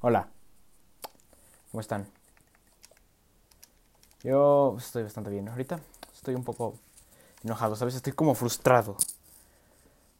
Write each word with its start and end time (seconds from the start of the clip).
Hola. 0.00 0.28
¿Cómo 1.72 1.80
están? 1.80 2.06
Yo 4.22 4.76
estoy 4.78 5.02
bastante 5.02 5.28
bien 5.28 5.48
ahorita. 5.48 5.80
Estoy 6.14 6.36
un 6.36 6.44
poco 6.44 6.76
enojado, 7.42 7.74
¿sabes? 7.74 7.96
Estoy 7.96 8.12
como 8.12 8.36
frustrado. 8.36 8.96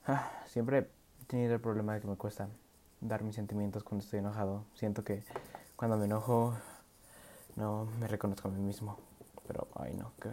Ah, 0.04 0.32
siempre 0.48 0.78
he 0.78 1.24
tenido 1.28 1.54
el 1.54 1.60
problema 1.60 1.94
de 1.94 2.00
que 2.00 2.08
me 2.08 2.16
cuesta 2.16 2.48
dar 3.00 3.22
mis 3.22 3.36
sentimientos 3.36 3.84
cuando 3.84 4.02
estoy 4.02 4.18
enojado. 4.18 4.64
Siento 4.74 5.04
que 5.04 5.22
cuando 5.76 5.96
me 5.96 6.06
enojo 6.06 6.54
no 7.54 7.86
me 8.00 8.08
reconozco 8.08 8.48
a 8.48 8.50
mí 8.50 8.60
mismo. 8.60 8.98
Pero, 9.46 9.68
ay 9.76 9.94
no, 9.94 10.10
que... 10.20 10.30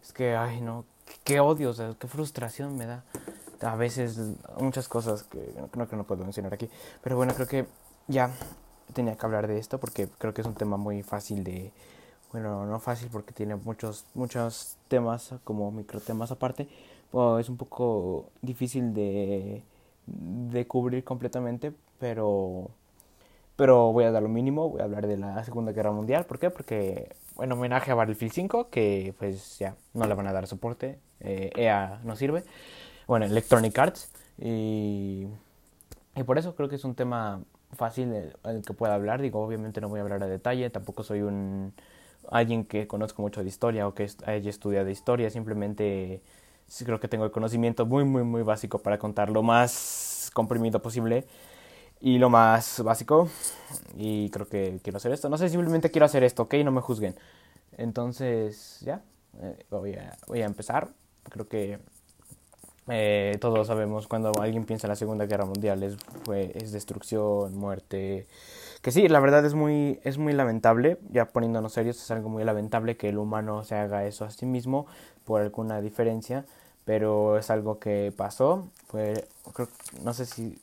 Es 0.00 0.12
que, 0.12 0.36
ay 0.36 0.60
no, 0.60 0.84
qué, 1.24 1.40
odio, 1.40 1.74
qué 1.98 2.06
frustración 2.06 2.76
me 2.76 2.86
da. 2.86 3.02
A 3.62 3.74
veces 3.74 4.16
muchas 4.60 4.86
cosas 4.86 5.24
que 5.24 5.52
no, 5.74 5.88
que 5.88 5.96
no 5.96 6.04
puedo 6.04 6.22
mencionar 6.22 6.54
aquí. 6.54 6.70
Pero 7.02 7.16
bueno, 7.16 7.34
creo 7.34 7.48
que 7.48 7.66
ya 8.08 8.30
tenía 8.92 9.16
que 9.16 9.26
hablar 9.26 9.46
de 9.46 9.58
esto 9.58 9.78
porque 9.78 10.08
creo 10.18 10.34
que 10.34 10.42
es 10.42 10.46
un 10.46 10.54
tema 10.54 10.76
muy 10.76 11.02
fácil 11.02 11.44
de 11.44 11.72
bueno 12.32 12.66
no 12.66 12.80
fácil 12.80 13.08
porque 13.10 13.32
tiene 13.32 13.56
muchos 13.56 14.06
muchos 14.14 14.76
temas 14.88 15.34
como 15.44 15.70
micro 15.70 16.00
temas 16.00 16.30
aparte 16.30 16.68
es 17.40 17.48
un 17.48 17.56
poco 17.56 18.30
difícil 18.42 18.92
de, 18.92 19.62
de 20.06 20.66
cubrir 20.66 21.04
completamente 21.04 21.72
pero 21.98 22.70
pero 23.56 23.92
voy 23.92 24.04
a 24.04 24.10
dar 24.10 24.22
lo 24.22 24.28
mínimo 24.28 24.68
voy 24.68 24.80
a 24.80 24.84
hablar 24.84 25.06
de 25.06 25.16
la 25.16 25.42
segunda 25.44 25.72
guerra 25.72 25.92
mundial 25.92 26.26
¿por 26.26 26.38
qué? 26.38 26.50
porque 26.50 27.14
bueno 27.36 27.54
homenaje 27.54 27.90
a 27.90 27.94
Battlefield 27.94 28.32
5 28.32 28.68
que 28.70 29.14
pues 29.18 29.58
ya 29.58 29.76
no 29.92 30.06
le 30.06 30.14
van 30.14 30.26
a 30.26 30.32
dar 30.32 30.46
soporte 30.46 30.98
EA 31.20 32.00
e 32.02 32.06
no 32.06 32.16
sirve 32.16 32.44
bueno 33.06 33.26
Electronic 33.26 33.78
Arts 33.78 34.12
y 34.38 35.26
y 36.16 36.22
por 36.22 36.38
eso 36.38 36.54
creo 36.54 36.68
que 36.68 36.76
es 36.76 36.84
un 36.84 36.94
tema 36.94 37.40
fácil 37.74 38.12
el, 38.44 38.62
que 38.62 38.72
pueda 38.74 38.94
hablar. 38.94 39.22
Digo, 39.22 39.42
obviamente 39.44 39.80
no 39.80 39.88
voy 39.88 40.00
a 40.00 40.02
hablar 40.02 40.22
a 40.22 40.26
detalle, 40.26 40.70
tampoco 40.70 41.02
soy 41.02 41.22
un 41.22 41.72
alguien 42.30 42.64
que 42.64 42.86
conozco 42.86 43.22
mucho 43.22 43.42
de 43.42 43.48
historia 43.48 43.86
o 43.86 43.94
que 43.94 44.08
haya 44.26 44.50
estudiado 44.50 44.88
historia, 44.88 45.28
simplemente 45.30 46.22
creo 46.84 46.98
que 46.98 47.08
tengo 47.08 47.24
el 47.24 47.30
conocimiento 47.30 47.86
muy, 47.86 48.04
muy, 48.04 48.24
muy 48.24 48.42
básico 48.42 48.78
para 48.78 48.98
contar 48.98 49.30
lo 49.30 49.42
más 49.42 50.30
comprimido 50.34 50.80
posible 50.82 51.26
y 52.00 52.18
lo 52.18 52.30
más 52.30 52.82
básico. 52.82 53.28
Y 53.96 54.30
creo 54.30 54.48
que 54.48 54.80
quiero 54.82 54.96
hacer 54.98 55.12
esto. 55.12 55.28
No 55.28 55.38
sé, 55.38 55.48
simplemente 55.48 55.90
quiero 55.90 56.06
hacer 56.06 56.24
esto, 56.24 56.42
¿ok? 56.44 56.54
No 56.64 56.72
me 56.72 56.80
juzguen. 56.80 57.14
Entonces, 57.76 58.80
ya, 58.80 59.02
eh, 59.40 59.64
voy, 59.70 59.94
a, 59.94 60.16
voy 60.26 60.42
a 60.42 60.46
empezar. 60.46 60.88
Creo 61.30 61.48
que 61.48 61.78
eh, 62.88 63.38
todos 63.40 63.66
sabemos 63.66 64.06
cuando 64.06 64.32
alguien 64.40 64.64
piensa 64.64 64.86
en 64.86 64.90
la 64.90 64.96
Segunda 64.96 65.26
Guerra 65.26 65.46
Mundial 65.46 65.82
es, 65.82 65.96
fue, 66.24 66.52
es 66.54 66.72
destrucción, 66.72 67.56
muerte. 67.56 68.26
Que 68.82 68.90
sí, 68.92 69.08
la 69.08 69.20
verdad 69.20 69.44
es 69.46 69.54
muy, 69.54 70.00
es 70.04 70.18
muy 70.18 70.34
lamentable, 70.34 70.98
ya 71.10 71.26
poniéndonos 71.26 71.72
serios, 71.72 71.96
es 71.96 72.10
algo 72.10 72.28
muy 72.28 72.44
lamentable 72.44 72.96
que 72.96 73.08
el 73.08 73.18
humano 73.18 73.64
se 73.64 73.74
haga 73.76 74.04
eso 74.04 74.24
a 74.26 74.30
sí 74.30 74.44
mismo 74.44 74.86
por 75.24 75.40
alguna 75.40 75.80
diferencia, 75.80 76.44
pero 76.84 77.38
es 77.38 77.50
algo 77.50 77.78
que 77.78 78.12
pasó. 78.14 78.68
Fue, 78.88 79.26
no 80.02 80.12
sé 80.12 80.26
si 80.26 80.58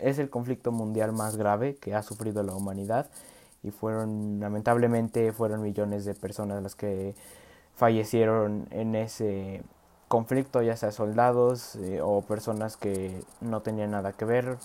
es 0.00 0.18
el 0.18 0.30
conflicto 0.30 0.72
mundial 0.72 1.12
más 1.12 1.36
grave 1.36 1.76
que 1.76 1.94
ha 1.94 2.02
sufrido 2.02 2.42
la 2.42 2.54
humanidad 2.54 3.10
y 3.62 3.70
fueron, 3.70 4.40
lamentablemente, 4.40 5.32
fueron 5.32 5.62
millones 5.62 6.04
de 6.04 6.14
personas 6.14 6.62
las 6.62 6.74
que 6.74 7.14
fallecieron 7.74 8.66
en 8.70 8.94
ese 8.94 9.62
conflicto, 10.08 10.62
ya 10.62 10.76
sea 10.76 10.90
soldados 10.90 11.76
eh, 11.76 12.00
o 12.02 12.22
personas 12.22 12.76
que 12.76 13.22
no 13.40 13.60
tenían 13.60 13.92
nada 13.92 14.12
que 14.12 14.24
ver, 14.24 14.56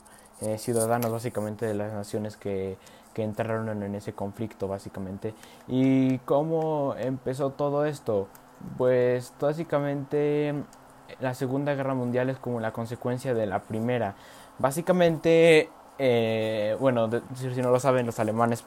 eh, 0.42 0.58
ciudadanos 0.58 1.12
básicamente 1.12 1.66
de 1.66 1.74
las 1.74 1.94
naciones 1.94 2.38
que, 2.38 2.78
que 3.14 3.24
entraron 3.24 3.84
en 3.84 3.96
ese 3.96 4.14
conflicto 4.14 4.68
básicamente. 4.68 5.34
¿Y 5.68 6.18
cómo 6.20 6.96
empezó 6.98 7.52
todo 7.52 7.86
esto? 7.86 8.28
Pues 8.78 9.34
básicamente 9.40 10.54
la 11.20 11.34
Segunda 11.34 11.76
Guerra 11.76 11.94
Mundial 11.94 12.30
es 12.30 12.38
como 12.38 12.60
la 12.60 12.72
consecuencia 12.72 13.34
de 13.34 13.46
la 13.46 13.60
Primera. 13.60 14.16
Básicamente, 14.60 15.70
eh, 16.00 16.78
bueno, 16.80 17.10
si 17.36 17.62
no 17.62 17.70
lo 17.70 17.80
saben 17.80 18.06
los 18.06 18.20
alemanes, 18.20 18.64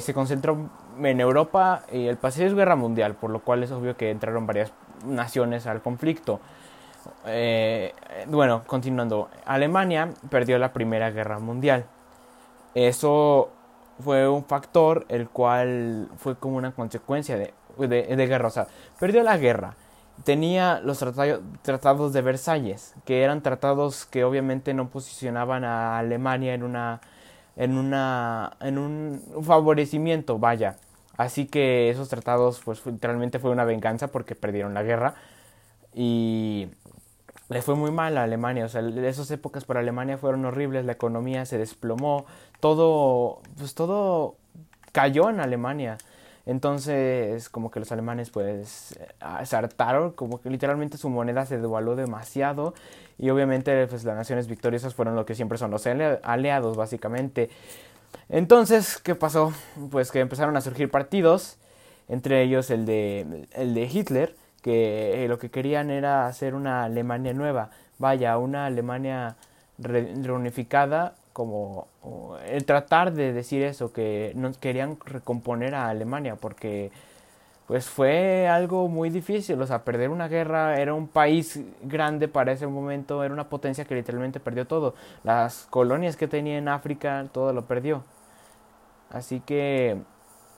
se 0.00 0.14
concentró 0.14 0.56
en 1.00 1.20
Europa 1.20 1.82
y 1.92 2.06
el 2.06 2.16
Pacífico 2.16 2.48
es 2.48 2.54
guerra 2.54 2.76
mundial, 2.76 3.14
por 3.14 3.30
lo 3.30 3.40
cual 3.40 3.62
es 3.62 3.70
obvio 3.70 3.96
que 3.96 4.10
entraron 4.10 4.46
varias 4.46 4.72
naciones 5.04 5.66
al 5.66 5.82
conflicto. 5.82 6.40
Eh, 7.26 7.92
bueno, 8.28 8.62
continuando, 8.66 9.28
Alemania 9.44 10.10
perdió 10.30 10.58
la 10.58 10.72
Primera 10.72 11.10
Guerra 11.10 11.38
Mundial. 11.38 11.84
Eso 12.74 13.50
fue 14.00 14.28
un 14.28 14.44
factor 14.44 15.06
el 15.08 15.28
cual 15.28 16.08
fue 16.18 16.36
como 16.36 16.56
una 16.56 16.72
consecuencia 16.72 17.36
de, 17.36 17.52
de, 17.78 18.26
guerra. 18.26 18.48
O 18.48 18.50
sea, 18.50 18.66
perdió 18.98 19.22
la 19.22 19.38
guerra. 19.38 19.74
Tenía 20.24 20.80
los 20.80 21.04
tratados 21.62 22.12
de 22.12 22.22
Versalles, 22.22 22.94
que 23.04 23.22
eran 23.22 23.42
tratados 23.42 24.06
que 24.06 24.24
obviamente 24.24 24.72
no 24.72 24.88
posicionaban 24.88 25.64
a 25.64 25.98
Alemania 25.98 26.54
en 26.54 26.62
una 26.62 27.00
en 27.54 27.76
una 27.78 28.52
en 28.60 28.78
un 28.78 29.22
favorecimiento, 29.42 30.38
vaya. 30.38 30.76
Así 31.16 31.46
que 31.46 31.90
esos 31.90 32.08
tratados, 32.08 32.60
pues 32.64 32.84
literalmente 32.84 33.38
fue 33.38 33.50
una 33.50 33.64
venganza 33.64 34.08
porque 34.08 34.34
perdieron 34.34 34.74
la 34.74 34.82
guerra 34.82 35.14
y 35.94 36.68
le 37.48 37.62
fue 37.62 37.74
muy 37.74 37.90
mal 37.90 38.18
a 38.18 38.24
Alemania. 38.24 38.64
O 38.64 38.68
sea, 38.68 38.82
esas 38.82 39.30
épocas 39.30 39.64
para 39.64 39.80
Alemania 39.80 40.18
fueron 40.18 40.44
horribles, 40.44 40.84
la 40.84 40.92
economía 40.92 41.46
se 41.46 41.58
desplomó, 41.58 42.26
todo, 42.60 43.40
pues 43.56 43.74
todo 43.74 44.36
cayó 44.92 45.30
en 45.30 45.40
Alemania. 45.40 45.98
Entonces, 46.44 47.48
como 47.48 47.72
que 47.72 47.80
los 47.80 47.90
alemanes 47.90 48.30
pues 48.30 48.96
se 49.44 49.56
hartaron, 49.56 50.12
como 50.12 50.40
que 50.40 50.48
literalmente 50.48 50.96
su 50.96 51.10
moneda 51.10 51.44
se 51.44 51.58
devaluó 51.58 51.96
demasiado 51.96 52.72
y 53.18 53.30
obviamente 53.30 53.86
pues 53.88 54.04
las 54.04 54.14
naciones 54.14 54.46
victoriosas 54.46 54.94
fueron 54.94 55.16
lo 55.16 55.26
que 55.26 55.34
siempre 55.34 55.58
son 55.58 55.72
los 55.72 55.86
aliados 55.86 56.76
básicamente. 56.76 57.50
Entonces, 58.28 58.98
¿qué 58.98 59.14
pasó? 59.14 59.52
Pues 59.90 60.10
que 60.10 60.20
empezaron 60.20 60.56
a 60.56 60.60
surgir 60.60 60.90
partidos, 60.90 61.58
entre 62.08 62.42
ellos 62.42 62.70
el 62.70 62.84
de, 62.84 63.46
el 63.52 63.74
de 63.74 63.82
Hitler, 63.84 64.34
que 64.62 65.24
eh, 65.24 65.28
lo 65.28 65.38
que 65.38 65.50
querían 65.50 65.90
era 65.90 66.26
hacer 66.26 66.54
una 66.54 66.84
Alemania 66.84 67.32
nueva, 67.34 67.70
vaya, 67.98 68.36
una 68.38 68.66
Alemania 68.66 69.36
reunificada, 69.78 71.14
como 71.32 71.86
el 72.48 72.64
tratar 72.64 73.12
de 73.12 73.32
decir 73.32 73.62
eso, 73.62 73.92
que 73.92 74.32
no 74.34 74.50
querían 74.58 74.98
recomponer 75.04 75.74
a 75.74 75.88
Alemania, 75.88 76.36
porque 76.36 76.90
pues 77.68 77.86
fue 77.88 78.48
algo 78.48 78.88
muy 78.88 79.10
difícil, 79.10 79.60
o 79.60 79.66
sea, 79.66 79.84
perder 79.84 80.10
una 80.10 80.28
guerra, 80.28 80.80
era 80.80 80.94
un 80.94 81.08
país 81.08 81.60
grande 81.82 82.28
para 82.28 82.52
ese 82.52 82.66
momento, 82.66 83.22
era 83.24 83.34
una 83.34 83.48
potencia 83.48 83.84
que 83.84 83.94
literalmente 83.94 84.40
perdió 84.40 84.66
todo, 84.66 84.94
las 85.24 85.66
colonias 85.70 86.16
que 86.16 86.28
tenía 86.28 86.58
en 86.58 86.68
África, 86.68 87.26
todo 87.32 87.52
lo 87.52 87.66
perdió. 87.66 88.02
Así 89.10 89.40
que 89.40 89.98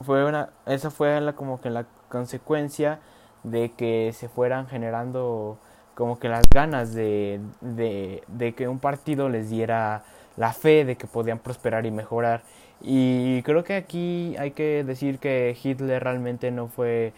fue 0.05 0.25
una, 0.25 0.49
esa 0.65 0.91
fue 0.91 1.19
la, 1.21 1.33
como 1.33 1.61
que 1.61 1.69
la 1.69 1.85
consecuencia 2.09 2.99
de 3.43 3.71
que 3.71 4.11
se 4.13 4.29
fueran 4.29 4.67
generando 4.67 5.57
como 5.95 6.19
que 6.19 6.29
las 6.29 6.45
ganas 6.49 6.93
de, 6.93 7.41
de, 7.61 8.23
de 8.27 8.53
que 8.53 8.67
un 8.67 8.79
partido 8.79 9.29
les 9.29 9.49
diera 9.49 10.03
la 10.37 10.53
fe 10.53 10.85
de 10.85 10.95
que 10.95 11.07
podían 11.07 11.39
prosperar 11.39 11.85
y 11.85 11.91
mejorar. 11.91 12.43
Y 12.81 13.43
creo 13.43 13.63
que 13.63 13.75
aquí 13.75 14.35
hay 14.39 14.51
que 14.51 14.83
decir 14.85 15.19
que 15.19 15.57
Hitler 15.61 16.01
realmente 16.01 16.51
no 16.51 16.67
fue 16.67 17.13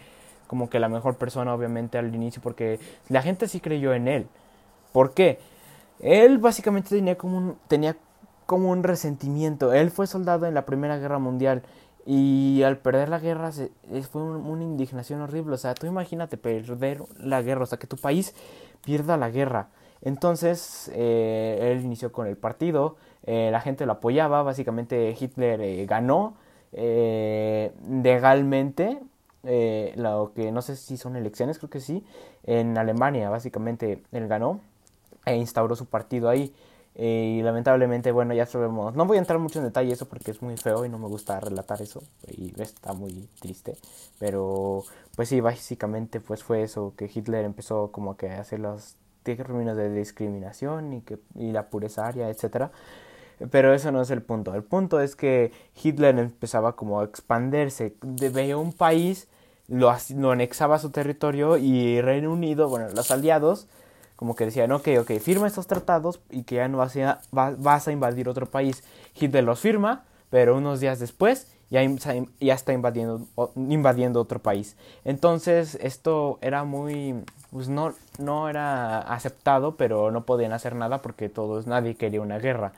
como 0.48 0.68
que 0.68 0.80
la 0.80 0.88
mejor 0.88 1.16
persona 1.16 1.54
obviamente 1.54 1.98
al 1.98 2.14
inicio 2.14 2.42
porque 2.42 2.80
la 3.08 3.22
gente 3.22 3.46
sí 3.48 3.60
creyó 3.60 3.94
en 3.94 4.08
él. 4.08 4.26
¿Por 4.92 5.14
qué? 5.14 5.38
Él 6.00 6.38
básicamente 6.38 6.90
tenía 6.90 7.16
como 7.16 7.38
un, 7.38 7.58
tenía 7.68 7.96
como 8.52 8.70
un 8.70 8.82
resentimiento. 8.82 9.72
Él 9.72 9.90
fue 9.90 10.06
soldado 10.06 10.44
en 10.44 10.52
la 10.52 10.66
Primera 10.66 10.98
Guerra 10.98 11.18
Mundial 11.18 11.62
y 12.04 12.62
al 12.66 12.76
perder 12.76 13.08
la 13.08 13.18
guerra 13.18 13.50
se, 13.50 13.70
fue 14.10 14.20
una 14.20 14.62
indignación 14.62 15.22
horrible. 15.22 15.54
O 15.54 15.56
sea, 15.56 15.72
tú 15.72 15.86
imagínate 15.86 16.36
perder 16.36 17.02
la 17.18 17.40
guerra, 17.40 17.62
o 17.62 17.66
sea, 17.66 17.78
que 17.78 17.86
tu 17.86 17.96
país 17.96 18.34
pierda 18.84 19.16
la 19.16 19.30
guerra. 19.30 19.68
Entonces, 20.02 20.90
eh, 20.94 21.72
él 21.72 21.82
inició 21.82 22.12
con 22.12 22.26
el 22.26 22.36
partido, 22.36 22.96
eh, 23.24 23.48
la 23.50 23.62
gente 23.62 23.86
lo 23.86 23.92
apoyaba, 23.92 24.42
básicamente 24.42 25.16
Hitler 25.18 25.62
eh, 25.62 25.86
ganó 25.86 26.36
legalmente, 28.02 29.00
lo 29.96 30.32
que 30.34 30.52
no 30.52 30.60
sé 30.60 30.76
si 30.76 30.98
son 30.98 31.16
elecciones, 31.16 31.56
creo 31.56 31.70
que 31.70 31.80
sí, 31.80 32.04
en 32.44 32.76
Alemania, 32.76 33.30
básicamente 33.30 34.02
él 34.12 34.28
ganó 34.28 34.60
e 35.24 35.36
instauró 35.36 35.74
su 35.74 35.86
partido 35.86 36.28
ahí. 36.28 36.52
Eh, 36.94 37.36
y 37.38 37.42
lamentablemente, 37.42 38.12
bueno, 38.12 38.34
ya 38.34 38.46
sabemos. 38.46 38.94
No 38.94 39.06
voy 39.06 39.16
a 39.16 39.20
entrar 39.20 39.38
mucho 39.38 39.58
en 39.58 39.64
detalle 39.64 39.92
eso 39.92 40.06
porque 40.06 40.30
es 40.30 40.42
muy 40.42 40.56
feo 40.56 40.84
y 40.84 40.88
no 40.88 40.98
me 40.98 41.08
gusta 41.08 41.40
relatar 41.40 41.80
eso. 41.80 42.02
Y 42.28 42.52
está 42.60 42.92
muy 42.92 43.28
triste. 43.40 43.76
Pero, 44.18 44.84
pues 45.16 45.28
sí, 45.28 45.40
básicamente 45.40 46.20
pues 46.20 46.42
fue 46.44 46.62
eso, 46.62 46.94
que 46.96 47.10
Hitler 47.12 47.44
empezó 47.44 47.90
como 47.92 48.16
que 48.16 48.30
a 48.30 48.40
hacer 48.40 48.60
los 48.60 48.96
términos 49.22 49.76
de 49.76 49.90
discriminación 49.92 50.92
y, 50.92 51.00
que, 51.00 51.18
y 51.34 51.52
la 51.52 51.68
pureza 51.68 52.06
aria, 52.06 52.28
etc. 52.28 52.70
Pero 53.50 53.72
eso 53.74 53.90
no 53.90 54.02
es 54.02 54.10
el 54.10 54.22
punto. 54.22 54.54
El 54.54 54.62
punto 54.62 55.00
es 55.00 55.16
que 55.16 55.52
Hitler 55.82 56.18
empezaba 56.18 56.76
como 56.76 57.00
a 57.00 57.04
expandirse. 57.04 57.94
Veía 58.02 58.56
un 58.56 58.72
país, 58.72 59.28
lo, 59.68 59.94
lo 60.16 60.30
anexaba 60.30 60.76
a 60.76 60.78
su 60.78 60.90
territorio 60.90 61.56
y 61.56 62.00
Reino 62.00 62.32
Unido, 62.32 62.68
bueno, 62.68 62.88
los 62.94 63.10
aliados, 63.10 63.66
como 64.22 64.36
que 64.36 64.44
decían, 64.44 64.70
ok, 64.70 64.86
ok, 65.00 65.18
firma 65.18 65.48
estos 65.48 65.66
tratados 65.66 66.20
y 66.30 66.44
que 66.44 66.54
ya 66.54 66.68
no 66.68 66.78
vas 66.78 66.96
a, 66.96 67.20
vas 67.32 67.88
a 67.88 67.90
invadir 67.90 68.28
otro 68.28 68.46
país. 68.46 68.84
Hitler 69.20 69.42
los 69.42 69.58
firma, 69.58 70.04
pero 70.30 70.56
unos 70.56 70.78
días 70.78 71.00
después 71.00 71.48
ya, 71.70 71.82
ya 72.38 72.54
está 72.54 72.72
invadiendo, 72.72 73.26
invadiendo 73.56 74.20
otro 74.20 74.38
país. 74.38 74.76
Entonces 75.04 75.76
esto 75.82 76.38
era 76.40 76.62
muy, 76.62 77.24
pues 77.50 77.68
no, 77.68 77.94
no 78.20 78.48
era 78.48 79.00
aceptado, 79.00 79.76
pero 79.76 80.12
no 80.12 80.24
podían 80.24 80.52
hacer 80.52 80.76
nada 80.76 81.02
porque 81.02 81.28
todos, 81.28 81.66
nadie 81.66 81.96
quería 81.96 82.20
una 82.20 82.38
guerra. 82.38 82.74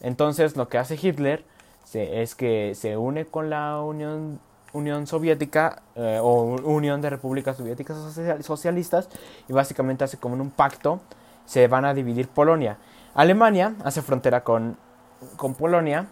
Entonces 0.00 0.56
lo 0.56 0.70
que 0.70 0.78
hace 0.78 0.98
Hitler 0.98 1.44
es 1.92 2.34
que 2.34 2.74
se 2.74 2.96
une 2.96 3.26
con 3.26 3.50
la 3.50 3.82
Unión, 3.82 4.40
Unión 4.72 5.06
Soviética 5.06 5.82
eh, 5.94 6.18
o 6.22 6.56
Unión 6.64 7.00
de 7.00 7.10
Repúblicas 7.10 7.56
Soviéticas 7.56 7.96
Socialistas 8.40 9.08
y 9.48 9.52
básicamente 9.52 10.04
hace 10.04 10.18
como 10.18 10.34
un 10.34 10.50
pacto, 10.50 11.00
se 11.44 11.66
van 11.68 11.84
a 11.84 11.94
dividir 11.94 12.28
Polonia. 12.28 12.78
Alemania 13.14 13.74
hace 13.84 14.02
frontera 14.02 14.44
con, 14.44 14.76
con 15.36 15.54
Polonia 15.54 16.06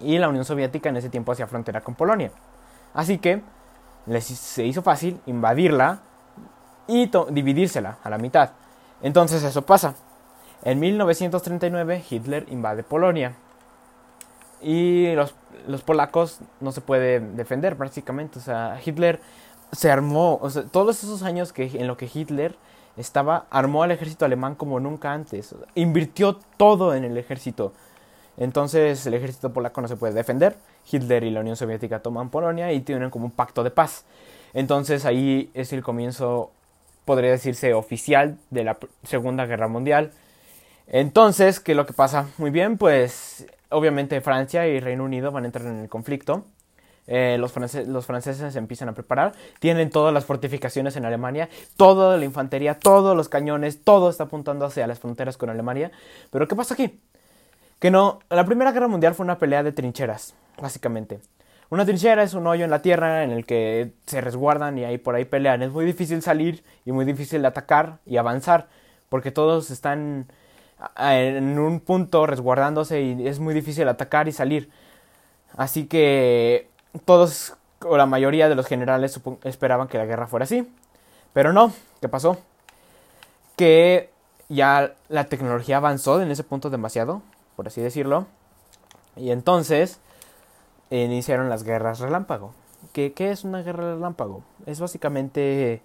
y 0.00 0.18
la 0.18 0.28
Unión 0.28 0.44
Soviética 0.44 0.88
en 0.88 0.96
ese 0.96 1.10
tiempo 1.10 1.32
hacía 1.32 1.46
frontera 1.46 1.80
con 1.80 1.94
Polonia. 1.94 2.30
Así 2.94 3.18
que 3.18 3.42
les, 4.06 4.24
se 4.24 4.64
hizo 4.64 4.82
fácil 4.82 5.20
invadirla 5.26 6.00
y 6.86 7.10
dividírsela 7.30 7.98
a 8.02 8.10
la 8.10 8.18
mitad. 8.18 8.50
Entonces 9.02 9.42
eso 9.42 9.62
pasa. 9.62 9.94
En 10.62 10.80
1939 10.80 12.04
Hitler 12.08 12.46
invade 12.48 12.82
Polonia 12.82 13.34
y 14.60 15.12
los, 15.14 15.34
los 15.66 15.82
polacos 15.82 16.40
no 16.60 16.72
se 16.72 16.80
pueden 16.80 17.36
defender 17.36 17.76
prácticamente. 17.76 18.38
O 18.38 18.42
sea, 18.42 18.80
Hitler 18.84 19.20
se 19.72 19.90
armó, 19.90 20.38
o 20.40 20.50
sea, 20.50 20.64
todos 20.64 21.02
esos 21.02 21.22
años 21.22 21.52
que 21.52 21.64
en 21.64 21.86
lo 21.86 21.96
que 21.96 22.10
Hitler 22.12 22.56
estaba, 22.96 23.46
armó 23.50 23.82
al 23.82 23.92
ejército 23.92 24.24
alemán 24.24 24.54
como 24.54 24.80
nunca 24.80 25.12
antes. 25.12 25.54
Invirtió 25.74 26.38
todo 26.56 26.94
en 26.94 27.04
el 27.04 27.16
ejército. 27.16 27.72
Entonces 28.36 29.04
el 29.06 29.14
ejército 29.14 29.52
polaco 29.52 29.80
no 29.80 29.88
se 29.88 29.96
puede 29.96 30.14
defender. 30.14 30.56
Hitler 30.90 31.24
y 31.24 31.30
la 31.30 31.40
Unión 31.40 31.56
Soviética 31.56 32.00
toman 32.00 32.30
Polonia 32.30 32.72
y 32.72 32.80
tienen 32.80 33.10
como 33.10 33.26
un 33.26 33.30
pacto 33.30 33.62
de 33.64 33.70
paz. 33.70 34.04
Entonces 34.54 35.04
ahí 35.04 35.50
es 35.54 35.72
el 35.72 35.82
comienzo, 35.82 36.50
podría 37.04 37.30
decirse, 37.30 37.74
oficial 37.74 38.38
de 38.50 38.64
la 38.64 38.78
Segunda 39.02 39.46
Guerra 39.46 39.68
Mundial. 39.68 40.12
Entonces, 40.86 41.60
¿qué 41.60 41.72
es 41.72 41.76
lo 41.76 41.84
que 41.84 41.92
pasa? 41.92 42.28
Muy 42.38 42.50
bien, 42.50 42.78
pues 42.78 43.46
obviamente 43.70 44.20
Francia 44.20 44.66
y 44.66 44.80
Reino 44.80 45.04
Unido 45.04 45.30
van 45.30 45.44
a 45.44 45.46
entrar 45.46 45.66
en 45.66 45.80
el 45.80 45.88
conflicto. 45.88 46.44
Eh, 47.06 47.38
los, 47.38 47.54
los, 47.86 48.04
franceses 48.04 48.52
se 48.52 48.58
empiezan 48.58 48.90
a 48.90 48.92
preparar, 48.92 49.32
tienen 49.60 49.88
todas 49.88 50.12
las 50.12 50.26
fortificaciones 50.26 50.94
en 50.96 51.06
Alemania, 51.06 51.48
toda 51.78 52.18
la 52.18 52.24
infantería, 52.26 52.78
todos 52.78 53.16
los 53.16 53.30
cañones, 53.30 53.82
todo 53.82 54.10
está 54.10 54.24
apuntando 54.24 54.66
hacia 54.66 54.86
las 54.86 54.98
fronteras 54.98 55.38
con 55.38 55.48
Alemania. 55.48 55.90
Pero 56.30 56.46
¿qué 56.46 56.54
pasa 56.54 56.74
aquí? 56.74 57.00
Que 57.78 57.90
no, 57.90 58.18
la 58.28 58.44
Primera 58.44 58.72
Guerra 58.72 58.88
Mundial 58.88 59.14
fue 59.14 59.24
una 59.24 59.38
pelea 59.38 59.62
de 59.62 59.72
trincheras, 59.72 60.34
básicamente. 60.60 61.20
Una 61.70 61.86
trinchera 61.86 62.22
es 62.22 62.34
un 62.34 62.46
hoyo 62.46 62.64
en 62.64 62.70
la 62.70 62.82
tierra 62.82 63.24
en 63.24 63.30
el 63.30 63.46
que 63.46 63.92
se 64.06 64.20
resguardan 64.20 64.76
y 64.76 64.84
ahí 64.84 64.98
por 64.98 65.14
ahí 65.14 65.24
pelean. 65.24 65.62
Es 65.62 65.70
muy 65.70 65.86
difícil 65.86 66.20
salir 66.20 66.62
y 66.84 66.92
muy 66.92 67.06
difícil 67.06 67.44
atacar 67.46 68.00
y 68.04 68.18
avanzar 68.18 68.68
porque 69.08 69.30
todos 69.30 69.70
están 69.70 70.26
en 70.96 71.58
un 71.58 71.80
punto 71.80 72.26
resguardándose 72.26 73.02
y 73.02 73.26
es 73.26 73.40
muy 73.40 73.54
difícil 73.54 73.88
atacar 73.88 74.28
y 74.28 74.32
salir. 74.32 74.70
Así 75.56 75.86
que 75.86 76.68
todos 77.04 77.54
o 77.80 77.96
la 77.96 78.06
mayoría 78.06 78.48
de 78.48 78.54
los 78.54 78.66
generales 78.66 79.20
esperaban 79.44 79.88
que 79.88 79.98
la 79.98 80.06
guerra 80.06 80.26
fuera 80.26 80.44
así. 80.44 80.68
Pero 81.32 81.52
no, 81.52 81.72
¿qué 82.00 82.08
pasó? 82.08 82.38
Que 83.56 84.10
ya 84.48 84.94
la 85.08 85.24
tecnología 85.24 85.76
avanzó 85.78 86.20
en 86.22 86.30
ese 86.30 86.44
punto 86.44 86.70
demasiado 86.70 87.22
por 87.58 87.66
así 87.66 87.80
decirlo. 87.80 88.28
Y 89.16 89.32
entonces 89.32 89.98
iniciaron 90.90 91.48
las 91.48 91.64
guerras 91.64 91.98
relámpago. 91.98 92.54
¿Qué, 92.92 93.12
¿Qué, 93.14 93.32
es 93.32 93.42
una 93.42 93.62
guerra 93.62 93.94
relámpago? 93.94 94.44
Es 94.64 94.78
básicamente 94.78 95.82